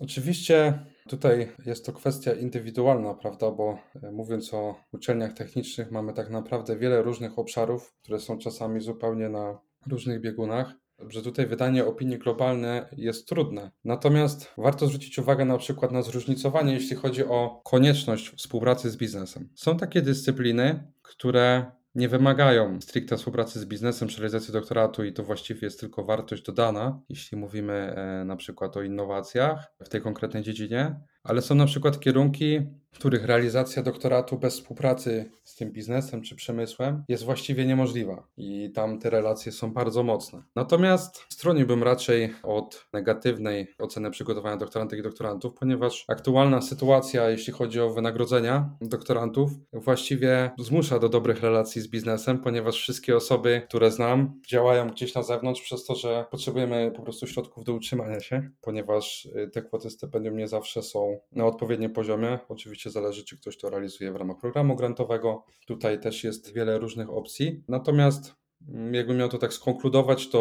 Oczywiście 0.00 0.78
tutaj 1.08 1.48
jest 1.66 1.86
to 1.86 1.92
kwestia 1.92 2.32
indywidualna, 2.32 3.14
prawda? 3.14 3.50
Bo 3.50 3.78
e, 4.02 4.12
mówiąc 4.12 4.54
o 4.54 4.74
uczelniach 4.92 5.32
technicznych, 5.32 5.90
mamy 5.90 6.12
tak 6.12 6.30
naprawdę 6.30 6.76
wiele 6.76 7.02
różnych 7.02 7.38
obszarów, 7.38 7.94
które 8.02 8.20
są 8.20 8.38
czasami 8.38 8.80
zupełnie 8.80 9.28
na 9.28 9.58
różnych 9.86 10.20
biegunach 10.20 10.74
że 11.08 11.22
tutaj 11.22 11.46
wydanie 11.46 11.84
opinii 11.84 12.18
globalnej 12.18 12.82
jest 12.96 13.28
trudne. 13.28 13.70
Natomiast 13.84 14.52
warto 14.58 14.86
zwrócić 14.86 15.18
uwagę 15.18 15.44
na 15.44 15.58
przykład 15.58 15.92
na 15.92 16.02
zróżnicowanie, 16.02 16.72
jeśli 16.72 16.96
chodzi 16.96 17.24
o 17.24 17.60
konieczność 17.64 18.30
współpracy 18.36 18.90
z 18.90 18.96
biznesem. 18.96 19.48
Są 19.54 19.76
takie 19.76 20.02
dyscypliny, 20.02 20.92
które 21.02 21.66
nie 21.94 22.08
wymagają 22.08 22.80
stricte 22.80 23.16
współpracy 23.16 23.60
z 23.60 23.66
biznesem 23.66 24.08
przy 24.08 24.20
realizacji 24.20 24.52
doktoratu 24.52 25.04
i 25.04 25.12
to 25.12 25.22
właściwie 25.22 25.60
jest 25.62 25.80
tylko 25.80 26.04
wartość 26.04 26.42
dodana, 26.42 27.00
jeśli 27.08 27.38
mówimy 27.38 27.72
e, 27.72 28.24
na 28.24 28.36
przykład 28.36 28.76
o 28.76 28.82
innowacjach 28.82 29.72
w 29.84 29.88
tej 29.88 30.00
konkretnej 30.00 30.42
dziedzinie, 30.42 31.00
ale 31.22 31.42
są 31.42 31.54
na 31.54 31.66
przykład 31.66 32.00
kierunki, 32.00 32.60
w 32.92 32.98
których 32.98 33.24
realizacja 33.24 33.82
doktoratu 33.82 34.38
bez 34.38 34.54
współpracy 34.54 35.30
z 35.44 35.56
tym 35.56 35.72
biznesem 35.72 36.22
czy 36.22 36.36
przemysłem 36.36 37.04
jest 37.08 37.24
właściwie 37.24 37.66
niemożliwa 37.66 38.28
i 38.36 38.70
tam 38.74 38.98
te 38.98 39.10
relacje 39.10 39.52
są 39.52 39.72
bardzo 39.72 40.02
mocne. 40.02 40.42
Natomiast 40.56 41.26
stroniłbym 41.28 41.82
raczej 41.82 42.34
od 42.42 42.86
negatywnej 42.92 43.74
oceny 43.78 44.10
przygotowania 44.10 44.56
doktorantek 44.56 44.98
i 44.98 45.02
doktorantów, 45.02 45.54
ponieważ 45.54 46.04
aktualna 46.08 46.62
sytuacja, 46.62 47.30
jeśli 47.30 47.52
chodzi 47.52 47.80
o 47.80 47.90
wynagrodzenia 47.90 48.70
doktorantów, 48.80 49.50
właściwie 49.72 50.50
zmusza 50.58 50.98
do 50.98 51.08
dobrych 51.08 51.40
relacji 51.40 51.82
z 51.82 51.88
biznesem, 51.88 52.38
ponieważ 52.38 52.76
wszystkie 52.76 53.16
osoby, 53.16 53.62
które 53.68 53.90
znam, 53.90 54.40
działają 54.48 54.90
gdzieś 54.90 55.14
na 55.14 55.22
zewnątrz 55.22 55.62
przez 55.62 55.84
to, 55.84 55.94
że 55.94 56.24
potrzebujemy 56.30 56.92
po 56.96 57.02
prostu 57.02 57.26
środków 57.26 57.64
do 57.64 57.74
utrzymania 57.74 58.20
się, 58.20 58.50
ponieważ 58.60 59.24
y, 59.24 59.50
te 59.52 59.62
kwoty 59.62 59.90
stypendium 59.90 60.36
nie 60.36 60.48
zawsze 60.48 60.82
są 60.82 61.20
na 61.32 61.46
odpowiednim 61.46 61.92
poziomie. 61.92 62.38
Oczywiście 62.48 62.79
zależy, 62.88 63.24
czy 63.24 63.38
ktoś 63.38 63.56
to 63.56 63.70
realizuje 63.70 64.12
w 64.12 64.16
ramach 64.16 64.36
programu 64.40 64.76
grantowego. 64.76 65.44
Tutaj 65.66 66.00
też 66.00 66.24
jest 66.24 66.52
wiele 66.52 66.78
różnych 66.78 67.10
opcji. 67.10 67.64
Natomiast 67.68 68.34
mm, 68.68 68.94
jakbym 68.94 69.16
miał 69.16 69.28
to 69.28 69.38
tak 69.38 69.52
skonkludować, 69.52 70.28
to 70.28 70.40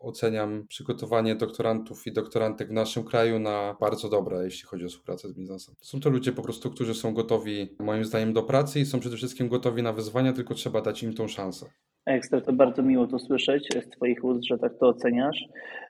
oceniam 0.00 0.66
przygotowanie 0.68 1.36
doktorantów 1.36 2.06
i 2.06 2.12
doktorantek 2.12 2.68
w 2.68 2.72
naszym 2.72 3.04
kraju 3.04 3.38
na 3.38 3.76
bardzo 3.80 4.08
dobre, 4.08 4.44
jeśli 4.44 4.68
chodzi 4.68 4.84
o 4.84 4.88
współpracę 4.88 5.28
z 5.28 5.32
biznesem. 5.32 5.74
Są 5.82 6.00
to 6.00 6.10
ludzie 6.10 6.32
po 6.32 6.42
prostu, 6.42 6.70
którzy 6.70 6.94
są 6.94 7.14
gotowi, 7.14 7.76
moim 7.78 8.04
zdaniem, 8.04 8.32
do 8.32 8.42
pracy 8.42 8.80
i 8.80 8.86
są 8.86 9.00
przede 9.00 9.16
wszystkim 9.16 9.48
gotowi 9.48 9.82
na 9.82 9.92
wyzwania, 9.92 10.32
tylko 10.32 10.54
trzeba 10.54 10.80
dać 10.80 11.02
im 11.02 11.14
tą 11.14 11.28
szansę. 11.28 11.66
Ekstra, 12.06 12.40
to 12.40 12.52
bardzo 12.52 12.82
miło 12.82 13.06
to 13.06 13.18
słyszeć 13.18 13.68
z 13.86 13.88
Twoich 13.88 14.24
ust, 14.24 14.44
że 14.44 14.58
tak 14.58 14.72
to 14.80 14.88
oceniasz. 14.88 15.44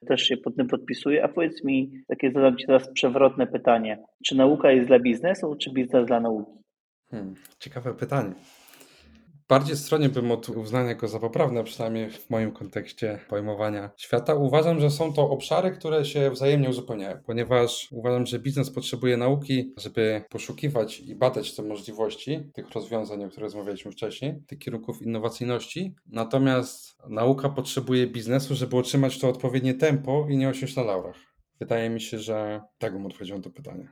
Też 0.07 0.23
się 0.23 0.37
pod 0.37 0.57
tym 0.57 0.67
podpisuję. 0.67 1.25
A 1.25 1.29
powiedz 1.29 1.65
mi, 1.65 1.91
takie 2.09 2.33
zadam 2.33 2.57
Ci 2.57 2.67
teraz 2.67 2.93
przewrotne 2.93 3.47
pytanie. 3.47 3.99
Czy 4.27 4.37
nauka 4.37 4.71
jest 4.71 4.89
dla 4.89 4.99
biznesu, 4.99 5.57
czy 5.57 5.73
biznes 5.73 6.07
dla 6.07 6.21
nauki? 6.21 6.53
Hmm, 7.11 7.35
ciekawe 7.59 7.95
pytanie. 7.95 8.33
Bardziej 9.49 9.77
stronie 9.77 10.09
bym 10.09 10.31
od 10.31 10.49
uznania 10.49 10.95
go 10.95 11.09
za 11.09 11.21
poprawne, 11.21 11.65
przynajmniej 11.65 12.11
w 12.11 12.31
moim 12.31 12.53
kontekście 12.53 13.19
pojmowania 13.29 13.91
świata. 13.97 14.35
Uważam, 14.35 14.81
że 14.81 14.91
są 14.91 15.13
to 15.13 15.31
obszary, 15.31 15.71
które 15.71 16.05
się 16.05 16.31
wzajemnie 16.31 16.69
uzupełniają, 16.69 17.19
ponieważ 17.27 17.89
uważam, 17.93 18.27
że 18.27 18.39
biznes 18.39 18.71
potrzebuje 18.71 19.17
nauki, 19.17 19.75
żeby 19.79 20.23
poszukiwać 20.31 21.01
i 21.01 21.15
badać 21.15 21.57
te 21.57 21.63
możliwości 21.63 22.51
tych 22.55 22.71
rozwiązań, 22.71 23.25
o 23.25 23.29
których 23.29 23.43
rozmawialiśmy 23.43 23.93
wcześniej, 23.93 24.35
tych 24.47 24.59
kierunków 24.59 25.03
innowacyjności. 25.03 25.95
Natomiast 26.07 26.97
nauka 27.09 27.49
potrzebuje 27.49 28.07
biznesu, 28.07 28.55
żeby 28.55 28.77
utrzymać 28.77 29.19
to 29.19 29.29
odpowiednie 29.29 29.75
tempo 29.75 30.27
i 30.31 30.37
nie 30.37 30.49
osiąść 30.49 30.77
na 30.77 30.83
laurach. 30.83 31.17
Wydaje 31.61 31.91
mi 31.91 32.01
się, 32.01 32.19
że 32.19 32.61
tak 32.79 32.93
bym 32.93 33.07
odpowiedział 33.07 33.37
na 33.37 33.45
to 33.45 33.51
pytanie. 33.51 33.89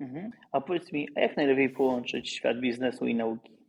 Mhm. 0.00 0.30
A 0.52 0.60
powiedz 0.60 0.92
mi, 0.92 1.08
a 1.16 1.20
jak 1.20 1.36
najlepiej 1.36 1.70
połączyć 1.70 2.30
świat 2.30 2.60
biznesu 2.60 3.06
i 3.06 3.14
nauki? 3.14 3.59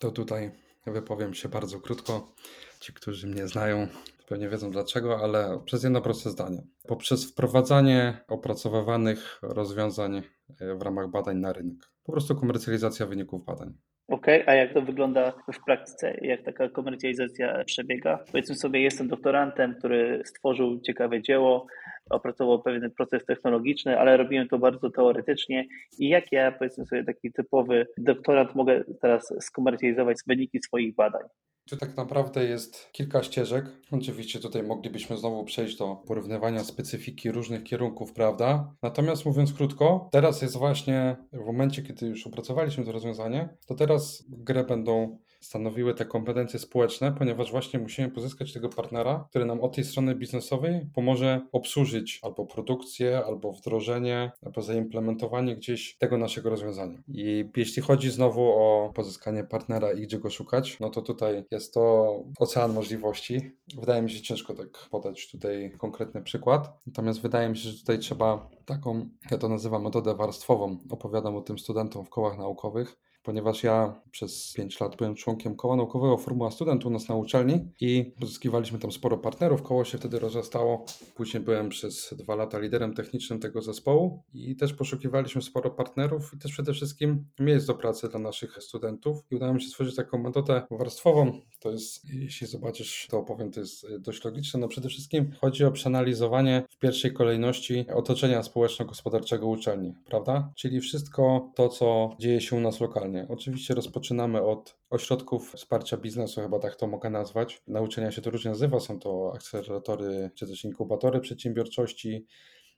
To 0.00 0.10
tutaj 0.10 0.50
wypowiem 0.86 1.34
się 1.34 1.48
bardzo 1.48 1.80
krótko. 1.80 2.34
Ci, 2.80 2.92
którzy 2.92 3.26
mnie 3.26 3.46
znają, 3.46 3.88
pewnie 4.28 4.48
wiedzą 4.48 4.70
dlaczego, 4.70 5.18
ale 5.24 5.60
przez 5.64 5.84
jedno 5.84 6.00
proste 6.00 6.30
zdanie. 6.30 6.62
Poprzez 6.88 7.32
wprowadzanie 7.32 8.18
opracowywanych 8.28 9.38
rozwiązań 9.42 10.16
e, 10.16 10.74
w 10.74 10.82
ramach 10.82 11.10
badań 11.10 11.36
na 11.36 11.52
rynek. 11.52 11.76
Po 12.04 12.12
prostu 12.12 12.36
komercjalizacja 12.36 13.06
wyników 13.06 13.44
badań. 13.44 13.74
Okej, 14.08 14.42
okay, 14.42 14.54
a 14.54 14.56
jak 14.56 14.74
to 14.74 14.82
wygląda 14.82 15.32
w 15.52 15.64
praktyce? 15.64 16.18
Jak 16.22 16.42
taka 16.42 16.68
komercjalizacja 16.68 17.64
przebiega? 17.64 18.24
Powiedzmy 18.32 18.54
sobie, 18.54 18.80
jestem 18.80 19.08
doktorantem, 19.08 19.74
który 19.78 20.22
stworzył 20.24 20.80
ciekawe 20.80 21.22
dzieło, 21.22 21.66
opracował 22.10 22.62
pewien 22.62 22.90
proces 22.90 23.24
technologiczny, 23.24 23.98
ale 23.98 24.16
robiłem 24.16 24.48
to 24.48 24.58
bardzo 24.58 24.90
teoretycznie 24.90 25.66
i 25.98 26.08
jak 26.08 26.32
ja, 26.32 26.52
powiedzmy 26.52 26.86
sobie, 26.86 27.04
taki 27.04 27.32
typowy 27.32 27.86
doktorant 27.98 28.54
mogę 28.54 28.84
teraz 29.00 29.34
skomercjalizować 29.40 30.16
wyniki 30.26 30.58
swoich 30.62 30.94
badań. 30.94 31.22
Tu 31.70 31.76
tak 31.76 31.96
naprawdę 31.96 32.44
jest 32.44 32.92
kilka 32.92 33.22
ścieżek. 33.22 33.64
Oczywiście 33.92 34.40
tutaj 34.40 34.62
moglibyśmy 34.62 35.16
znowu 35.16 35.44
przejść 35.44 35.76
do 35.76 35.96
porównywania 36.06 36.64
specyfiki 36.64 37.30
różnych 37.30 37.64
kierunków, 37.64 38.12
prawda? 38.12 38.74
Natomiast 38.82 39.26
mówiąc 39.26 39.52
krótko, 39.52 40.08
teraz 40.12 40.42
jest 40.42 40.56
właśnie 40.56 41.16
w 41.32 41.46
momencie, 41.46 41.82
kiedy 41.82 42.06
już 42.06 42.26
opracowaliśmy 42.26 42.84
to 42.84 42.92
rozwiązanie, 42.92 43.48
to 43.66 43.74
teraz 43.74 44.24
grę 44.28 44.64
będą 44.64 45.18
stanowiły 45.40 45.94
te 45.94 46.04
kompetencje 46.04 46.58
społeczne, 46.58 47.12
ponieważ 47.12 47.50
właśnie 47.50 47.80
musimy 47.80 48.08
pozyskać 48.08 48.52
tego 48.52 48.68
partnera, 48.68 49.26
który 49.30 49.44
nam 49.44 49.60
od 49.60 49.74
tej 49.74 49.84
strony 49.84 50.14
biznesowej 50.14 50.86
pomoże 50.94 51.40
obsłużyć 51.52 52.20
albo 52.22 52.46
produkcję, 52.46 53.22
albo 53.26 53.52
wdrożenie, 53.52 54.32
albo 54.46 54.62
zaimplementowanie 54.62 55.56
gdzieś 55.56 55.96
tego 55.98 56.18
naszego 56.18 56.50
rozwiązania. 56.50 57.02
I 57.08 57.50
jeśli 57.56 57.82
chodzi 57.82 58.10
znowu 58.10 58.42
o 58.42 58.92
pozyskanie 58.94 59.44
partnera 59.44 59.92
i 59.92 60.02
gdzie 60.02 60.18
go 60.18 60.30
szukać, 60.30 60.80
no 60.80 60.90
to 60.90 61.02
tutaj 61.02 61.44
jest 61.50 61.74
to 61.74 62.14
ocean 62.38 62.72
możliwości. 62.72 63.50
Wydaje 63.80 64.02
mi 64.02 64.10
się 64.10 64.20
ciężko 64.20 64.54
tak 64.54 64.88
podać 64.90 65.30
tutaj 65.30 65.72
konkretny 65.78 66.22
przykład, 66.22 66.80
natomiast 66.86 67.20
wydaje 67.22 67.48
mi 67.48 67.56
się, 67.56 67.68
że 67.68 67.78
tutaj 67.78 67.98
trzeba 67.98 68.48
taką, 68.64 69.08
ja 69.30 69.38
to 69.38 69.48
nazywam 69.48 69.82
metodę 69.82 70.14
warstwową, 70.14 70.78
opowiadam 70.90 71.36
o 71.36 71.40
tym 71.40 71.58
studentom 71.58 72.04
w 72.04 72.10
kołach 72.10 72.38
naukowych, 72.38 72.96
ponieważ 73.30 73.62
ja 73.62 74.02
przez 74.10 74.52
5 74.56 74.80
lat 74.80 74.96
byłem 74.96 75.14
członkiem 75.14 75.56
koła 75.56 75.76
naukowego 75.76 76.16
Formuła 76.16 76.50
Student 76.50 76.86
u 76.86 76.90
nas 76.90 77.08
na 77.08 77.14
uczelni 77.14 77.68
i 77.80 78.12
pozyskiwaliśmy 78.20 78.78
tam 78.78 78.92
sporo 78.92 79.18
partnerów. 79.18 79.62
Koło 79.62 79.84
się 79.84 79.98
wtedy 79.98 80.18
rozrastało. 80.18 80.84
Później 81.14 81.42
byłem 81.42 81.68
przez 81.68 82.14
dwa 82.18 82.34
lata 82.34 82.58
liderem 82.58 82.94
technicznym 82.94 83.40
tego 83.40 83.62
zespołu 83.62 84.22
i 84.34 84.56
też 84.56 84.72
poszukiwaliśmy 84.72 85.42
sporo 85.42 85.70
partnerów 85.70 86.34
i 86.34 86.38
też 86.38 86.52
przede 86.52 86.72
wszystkim 86.72 87.24
miejsc 87.40 87.66
do 87.66 87.74
pracy 87.74 88.08
dla 88.08 88.20
naszych 88.20 88.62
studentów. 88.62 89.22
I 89.30 89.36
udało 89.36 89.54
mi 89.54 89.62
się 89.62 89.68
stworzyć 89.68 89.96
taką 89.96 90.18
metodę 90.18 90.62
warstwową. 90.70 91.40
To 91.60 91.70
jest, 91.70 92.04
jeśli 92.10 92.46
zobaczysz, 92.46 93.06
to 93.10 93.18
opowiem, 93.18 93.50
to 93.52 93.60
jest 93.60 93.86
dość 93.98 94.24
logiczne. 94.24 94.60
No 94.60 94.68
przede 94.68 94.88
wszystkim 94.88 95.32
chodzi 95.40 95.64
o 95.64 95.72
przeanalizowanie 95.72 96.62
w 96.70 96.78
pierwszej 96.78 97.12
kolejności 97.12 97.84
otoczenia 97.94 98.42
społeczno-gospodarczego 98.42 99.46
uczelni, 99.46 99.94
prawda? 100.04 100.52
Czyli 100.56 100.80
wszystko 100.80 101.52
to, 101.54 101.68
co 101.68 102.16
dzieje 102.20 102.40
się 102.40 102.56
u 102.56 102.60
nas 102.60 102.80
lokalnie 102.80 103.19
Oczywiście 103.28 103.74
rozpoczynamy 103.74 104.42
od 104.42 104.76
ośrodków 104.90 105.52
wsparcia 105.52 105.96
biznesu, 105.96 106.40
chyba 106.40 106.58
tak 106.58 106.76
to 106.76 106.86
mogę 106.86 107.10
nazwać. 107.10 107.62
Nauczenia 107.66 108.12
się 108.12 108.22
to 108.22 108.30
różnie 108.30 108.50
nazywa, 108.50 108.80
są 108.80 108.98
to 108.98 109.32
akceleratory 109.34 110.30
czy 110.34 110.46
też 110.46 110.64
inkubatory 110.64 111.20
przedsiębiorczości, 111.20 112.26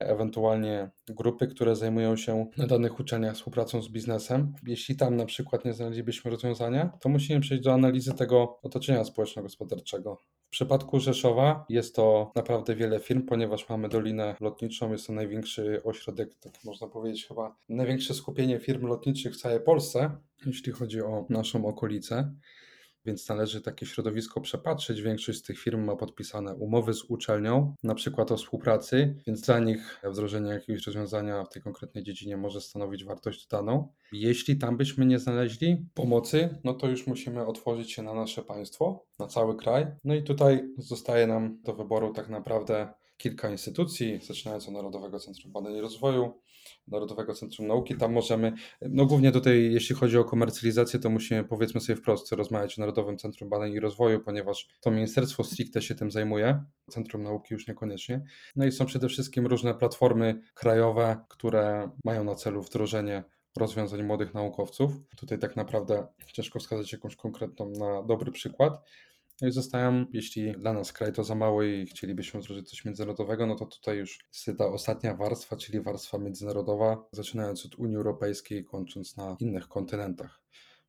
ewentualnie 0.06 0.90
grupy, 1.08 1.46
które 1.46 1.76
zajmują 1.76 2.16
się 2.16 2.46
na 2.56 2.66
danych 2.66 3.00
uczelniach 3.00 3.34
współpracą 3.34 3.82
z 3.82 3.88
biznesem. 3.88 4.54
Jeśli 4.66 4.96
tam 4.96 5.16
na 5.16 5.26
przykład 5.26 5.64
nie 5.64 5.72
znaleźlibyśmy 5.72 6.30
rozwiązania, 6.30 6.92
to 7.00 7.08
musimy 7.08 7.40
przejść 7.40 7.64
do 7.64 7.72
analizy 7.72 8.14
tego 8.14 8.58
otoczenia 8.62 9.04
społeczno-gospodarczego. 9.04 10.18
W 10.46 10.50
przypadku 10.50 11.00
Rzeszowa 11.00 11.64
jest 11.68 11.96
to 11.96 12.32
naprawdę 12.36 12.76
wiele 12.76 13.00
firm, 13.00 13.22
ponieważ 13.22 13.68
mamy 13.68 13.88
Dolinę 13.88 14.36
Lotniczą, 14.40 14.92
jest 14.92 15.06
to 15.06 15.12
największy 15.12 15.82
ośrodek, 15.84 16.34
tak 16.34 16.52
można 16.64 16.86
powiedzieć 16.88 17.26
chyba 17.26 17.56
największe 17.68 18.14
skupienie 18.14 18.58
firm 18.58 18.86
lotniczych 18.86 19.34
w 19.34 19.40
całej 19.40 19.60
Polsce, 19.60 20.10
jeśli 20.46 20.72
chodzi 20.72 21.02
o 21.02 21.26
naszą 21.30 21.66
okolicę 21.66 22.32
więc 23.04 23.28
należy 23.28 23.60
takie 23.60 23.86
środowisko 23.86 24.40
przepatrzeć. 24.40 25.02
Większość 25.02 25.38
z 25.38 25.42
tych 25.42 25.58
firm 25.58 25.84
ma 25.84 25.96
podpisane 25.96 26.54
umowy 26.54 26.94
z 26.94 27.04
uczelnią, 27.04 27.74
na 27.82 27.94
przykład 27.94 28.32
o 28.32 28.36
współpracy, 28.36 29.16
więc 29.26 29.40
dla 29.40 29.58
nich 29.58 30.00
wdrożenie 30.04 30.50
jakiegoś 30.50 30.86
rozwiązania 30.86 31.44
w 31.44 31.48
tej 31.48 31.62
konkretnej 31.62 32.04
dziedzinie 32.04 32.36
może 32.36 32.60
stanowić 32.60 33.04
wartość 33.04 33.46
dodaną. 33.46 33.92
Jeśli 34.12 34.58
tam 34.58 34.76
byśmy 34.76 35.06
nie 35.06 35.18
znaleźli 35.18 35.86
pomocy, 35.94 36.58
no 36.64 36.74
to 36.74 36.88
już 36.88 37.06
musimy 37.06 37.46
otworzyć 37.46 37.92
się 37.92 38.02
na 38.02 38.14
nasze 38.14 38.42
państwo, 38.42 39.06
na 39.18 39.26
cały 39.26 39.56
kraj. 39.56 39.86
No 40.04 40.14
i 40.14 40.22
tutaj 40.22 40.68
zostaje 40.78 41.26
nam 41.26 41.62
do 41.62 41.74
wyboru 41.74 42.12
tak 42.12 42.28
naprawdę 42.28 42.88
kilka 43.16 43.50
instytucji, 43.50 44.20
zaczynając 44.22 44.68
od 44.68 44.74
Narodowego 44.74 45.18
Centrum 45.18 45.52
Badań 45.52 45.76
i 45.76 45.80
Rozwoju, 45.80 46.40
Narodowego 46.88 47.34
Centrum 47.34 47.66
Nauki. 47.66 47.96
Tam 47.96 48.12
możemy, 48.12 48.52
no 48.80 49.06
głównie 49.06 49.32
tutaj, 49.32 49.72
jeśli 49.72 49.96
chodzi 49.96 50.18
o 50.18 50.24
komercjalizację, 50.24 51.00
to 51.00 51.10
musimy 51.10 51.44
powiedzmy 51.44 51.80
sobie 51.80 51.96
wprost 51.96 52.32
rozmawiać 52.32 52.78
o 52.78 52.80
Narodowym 52.80 53.18
Centrum 53.18 53.50
Badań 53.50 53.72
i 53.72 53.80
Rozwoju, 53.80 54.20
ponieważ 54.20 54.68
to 54.80 54.90
ministerstwo 54.90 55.44
stricte 55.44 55.82
się 55.82 55.94
tym 55.94 56.10
zajmuje, 56.10 56.64
Centrum 56.90 57.22
Nauki 57.22 57.54
już 57.54 57.68
niekoniecznie. 57.68 58.24
No 58.56 58.66
i 58.66 58.72
są 58.72 58.86
przede 58.86 59.08
wszystkim 59.08 59.46
różne 59.46 59.74
platformy 59.74 60.40
krajowe, 60.54 61.24
które 61.28 61.90
mają 62.04 62.24
na 62.24 62.34
celu 62.34 62.62
wdrożenie 62.62 63.24
rozwiązań 63.56 64.02
młodych 64.02 64.34
naukowców. 64.34 64.92
Tutaj 65.16 65.38
tak 65.38 65.56
naprawdę 65.56 66.06
ciężko 66.32 66.58
wskazać 66.58 66.92
jakąś 66.92 67.16
konkretną 67.16 67.70
na 67.70 68.02
dobry 68.02 68.32
przykład. 68.32 68.82
No 69.40 69.48
i 69.48 69.52
zostają, 69.52 70.06
jeśli 70.12 70.52
dla 70.52 70.72
nas 70.72 70.92
kraj 70.92 71.12
to 71.12 71.24
za 71.24 71.34
mało 71.34 71.62
i 71.62 71.86
chcielibyśmy 71.86 72.40
wdrożyć 72.40 72.70
coś 72.70 72.84
międzynarodowego, 72.84 73.46
no 73.46 73.54
to 73.54 73.66
tutaj 73.66 73.98
już 73.98 74.18
jest 74.32 74.58
ta 74.58 74.66
ostatnia 74.66 75.14
warstwa, 75.14 75.56
czyli 75.56 75.80
warstwa 75.80 76.18
międzynarodowa, 76.18 77.04
zaczynając 77.12 77.66
od 77.66 77.74
Unii 77.74 77.96
Europejskiej, 77.96 78.64
kończąc 78.64 79.16
na 79.16 79.36
innych 79.40 79.68
kontynentach. 79.68 80.40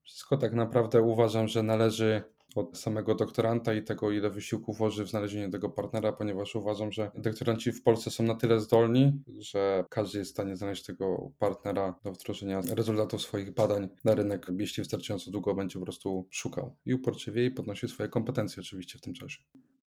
Wszystko 0.03 0.38
tak 0.38 0.53
naprawdę 0.53 1.01
uważam, 1.01 1.47
że 1.47 1.63
należy 1.63 2.23
od 2.55 2.77
samego 2.77 3.15
doktoranta 3.15 3.73
i 3.73 3.83
tego, 3.83 4.11
ile 4.11 4.29
wysiłku 4.29 4.73
włoży 4.73 5.05
w 5.05 5.09
znalezienie 5.09 5.49
tego 5.49 5.69
partnera, 5.69 6.11
ponieważ 6.11 6.55
uważam, 6.55 6.91
że 6.91 7.11
doktoranci 7.15 7.71
w 7.71 7.83
Polsce 7.83 8.11
są 8.11 8.23
na 8.23 8.35
tyle 8.35 8.59
zdolni, 8.59 9.23
że 9.39 9.85
każdy 9.89 10.19
jest 10.19 10.31
w 10.31 10.33
stanie 10.33 10.55
znaleźć 10.55 10.85
tego 10.85 11.31
partnera 11.39 11.95
do 12.03 12.11
wdrożenia 12.11 12.61
rezultatów 12.75 13.21
swoich 13.21 13.53
badań 13.53 13.89
na 14.05 14.15
rynek, 14.15 14.47
jeśli 14.59 14.81
wystarczająco 14.81 15.31
długo 15.31 15.53
będzie 15.55 15.79
po 15.79 15.85
prostu 15.85 16.27
szukał 16.31 16.75
i 16.85 16.93
uporczywie 16.93 17.45
i 17.45 17.51
podnosił 17.51 17.89
swoje 17.89 18.09
kompetencje 18.09 18.61
oczywiście 18.61 18.97
w 18.97 19.01
tym 19.01 19.13
czasie. 19.13 19.43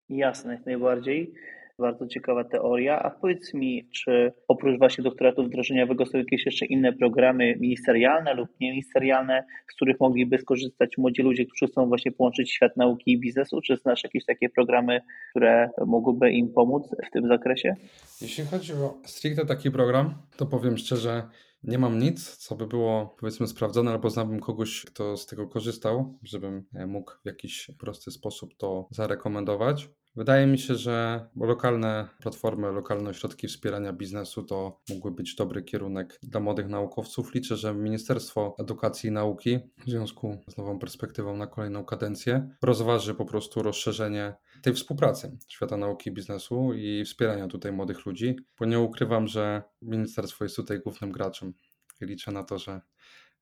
Jasne, 0.09 0.53
jak 0.53 0.65
najbardziej 0.65 1.33
bardzo 1.81 2.07
ciekawa 2.07 2.43
teoria. 2.43 2.99
A 2.99 3.09
powiedz 3.09 3.53
mi, 3.53 3.89
czy 3.91 4.33
oprócz 4.47 4.79
właśnie 4.79 5.03
doktoratu 5.03 5.43
wdrożeniowego 5.43 6.05
są 6.05 6.17
jakieś 6.17 6.45
jeszcze 6.45 6.65
inne 6.65 6.93
programy 6.93 7.55
ministerialne 7.59 8.33
lub 8.33 8.49
nieministerialne, 8.59 9.43
z 9.71 9.75
których 9.75 9.99
mogliby 9.99 10.37
skorzystać 10.37 10.97
młodzi 10.97 11.21
ludzie, 11.21 11.45
którzy 11.45 11.71
chcą 11.71 11.87
właśnie 11.87 12.11
połączyć 12.11 12.51
świat 12.51 12.77
nauki 12.77 13.11
i 13.11 13.19
biznesu? 13.19 13.61
Czy 13.61 13.77
znasz 13.77 14.03
jakieś 14.03 14.25
takie 14.25 14.49
programy, 14.49 15.01
które 15.29 15.69
mogłyby 15.85 16.31
im 16.31 16.53
pomóc 16.53 16.83
w 17.07 17.11
tym 17.11 17.27
zakresie? 17.27 17.75
Jeśli 18.21 18.43
chodzi 18.43 18.73
o 18.73 18.97
stricte 19.05 19.45
taki 19.45 19.71
program, 19.71 20.13
to 20.37 20.45
powiem 20.45 20.77
szczerze, 20.77 21.23
nie 21.63 21.77
mam 21.77 21.99
nic, 21.99 22.37
co 22.37 22.55
by 22.55 22.67
było 22.67 23.15
powiedzmy 23.19 23.47
sprawdzone, 23.47 23.91
albo 23.91 24.09
znałbym 24.09 24.39
kogoś, 24.39 24.85
kto 24.85 25.17
z 25.17 25.25
tego 25.25 25.47
korzystał, 25.47 26.17
żebym 26.23 26.65
mógł 26.87 27.11
w 27.23 27.25
jakiś 27.25 27.71
prosty 27.79 28.11
sposób 28.11 28.57
to 28.57 28.87
zarekomendować. 28.91 29.89
Wydaje 30.15 30.47
mi 30.47 30.59
się, 30.59 30.75
że 30.75 31.25
lokalne 31.35 32.07
platformy, 32.21 32.71
lokalne 32.71 33.09
ośrodki 33.09 33.47
wspierania 33.47 33.93
biznesu 33.93 34.43
to 34.43 34.81
mógłby 34.89 35.11
być 35.11 35.35
dobry 35.35 35.63
kierunek 35.63 36.19
dla 36.23 36.39
młodych 36.39 36.67
naukowców. 36.67 37.33
Liczę, 37.33 37.57
że 37.57 37.73
Ministerstwo 37.73 38.55
Edukacji 38.59 39.09
i 39.09 39.11
Nauki 39.11 39.59
w 39.85 39.89
związku 39.89 40.37
z 40.47 40.57
nową 40.57 40.79
perspektywą 40.79 41.37
na 41.37 41.47
kolejną 41.47 41.85
kadencję 41.85 42.49
rozważy 42.61 43.15
po 43.15 43.25
prostu 43.25 43.63
rozszerzenie 43.63 44.33
tej 44.61 44.73
współpracy 44.73 45.37
świata 45.47 45.77
nauki 45.77 46.09
i 46.09 46.13
biznesu 46.13 46.73
i 46.73 47.05
wspierania 47.05 47.47
tutaj 47.47 47.71
młodych 47.71 48.05
ludzi, 48.05 48.35
bo 48.59 48.65
nie 48.65 48.79
ukrywam, 48.79 49.27
że 49.27 49.63
ministerstwo 49.81 50.45
jest 50.45 50.55
tutaj 50.55 50.79
głównym 50.79 51.11
graczem. 51.11 51.53
I 52.01 52.05
liczę 52.05 52.31
na 52.31 52.43
to, 52.43 52.59
że 52.59 52.81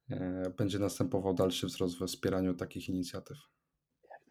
e, 0.10 0.54
będzie 0.58 0.80
następował 0.80 1.34
dalszy 1.34 1.68
wzrost 1.68 2.00
we 2.00 2.08
wspieraniu 2.08 2.54
takich 2.54 2.90
inicjatyw 2.90 3.38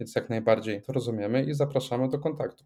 więc 0.00 0.14
jak 0.14 0.30
najbardziej 0.30 0.82
to 0.82 0.92
rozumiemy 0.92 1.44
i 1.44 1.54
zapraszamy 1.54 2.08
do 2.08 2.18
kontaktu. 2.18 2.64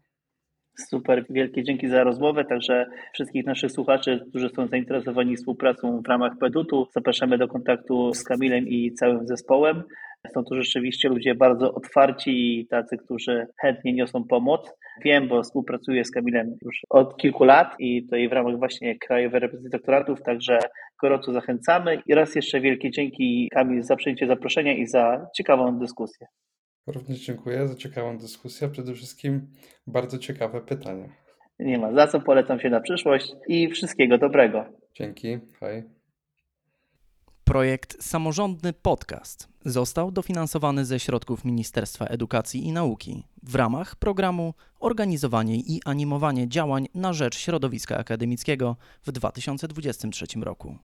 Super, 0.77 1.25
wielkie 1.29 1.63
dzięki 1.63 1.87
za 1.87 2.03
rozmowę. 2.03 2.45
Także 2.45 2.85
wszystkich 3.13 3.45
naszych 3.45 3.71
słuchaczy, 3.71 4.25
którzy 4.29 4.49
są 4.49 4.67
zainteresowani 4.67 5.35
współpracą 5.35 6.01
w 6.01 6.07
ramach 6.07 6.37
PEDUT-u, 6.39 6.87
zapraszamy 6.93 7.37
do 7.37 7.47
kontaktu 7.47 8.13
z 8.13 8.23
Kamilem 8.23 8.67
i 8.67 8.93
całym 8.93 9.27
zespołem. 9.27 9.83
Są 10.33 10.43
to 10.43 10.55
rzeczywiście 10.55 11.09
ludzie 11.09 11.35
bardzo 11.35 11.73
otwarci 11.73 12.59
i 12.59 12.67
tacy, 12.67 12.97
którzy 12.97 13.47
chętnie 13.61 13.93
niosą 13.93 14.23
pomoc. 14.23 14.73
Wiem, 15.05 15.27
bo 15.27 15.43
współpracuję 15.43 16.05
z 16.05 16.11
Kamilem 16.11 16.55
już 16.61 16.81
od 16.89 17.17
kilku 17.17 17.43
lat 17.43 17.75
i 17.79 18.03
tutaj 18.03 18.29
w 18.29 18.33
ramach 18.33 18.57
właśnie 18.57 18.99
Krajowej 18.99 19.39
Reprezentacji 19.39 19.79
Doktoratów, 19.79 20.21
także 20.21 20.59
gorąco 21.01 21.33
zachęcamy. 21.33 22.01
I 22.05 22.13
raz 22.13 22.35
jeszcze 22.35 22.59
wielkie 22.59 22.91
dzięki 22.91 23.49
Kamil 23.53 23.83
za 23.83 23.95
przyjęcie 23.95 24.27
zaproszenia 24.27 24.73
i 24.73 24.87
za 24.87 25.27
ciekawą 25.37 25.79
dyskusję. 25.79 26.27
Również 26.93 27.19
dziękuję 27.19 27.67
za 27.67 27.75
ciekawą 27.75 28.17
dyskusję, 28.17 28.69
przede 28.69 28.93
wszystkim 28.93 29.47
bardzo 29.87 30.17
ciekawe 30.17 30.61
pytania. 30.61 31.09
Nie 31.59 31.77
ma 31.77 31.93
za 31.93 32.07
co, 32.07 32.19
polecam 32.21 32.59
się 32.59 32.69
na 32.69 32.79
przyszłość 32.79 33.31
i 33.47 33.69
wszystkiego 33.71 34.17
dobrego. 34.17 34.65
Dzięki, 34.95 35.39
hej. 35.59 35.83
Projekt 37.43 38.03
Samorządny 38.03 38.73
Podcast 38.73 39.47
został 39.65 40.11
dofinansowany 40.11 40.85
ze 40.85 40.99
środków 40.99 41.45
Ministerstwa 41.45 42.05
Edukacji 42.05 42.67
i 42.67 42.71
Nauki 42.71 43.23
w 43.43 43.55
ramach 43.55 43.95
programu 43.95 44.53
Organizowanie 44.79 45.55
i 45.55 45.81
animowanie 45.85 46.47
działań 46.47 46.87
na 46.95 47.13
rzecz 47.13 47.37
środowiska 47.37 47.97
akademickiego 47.97 48.75
w 49.03 49.11
2023 49.11 50.25
roku. 50.41 50.77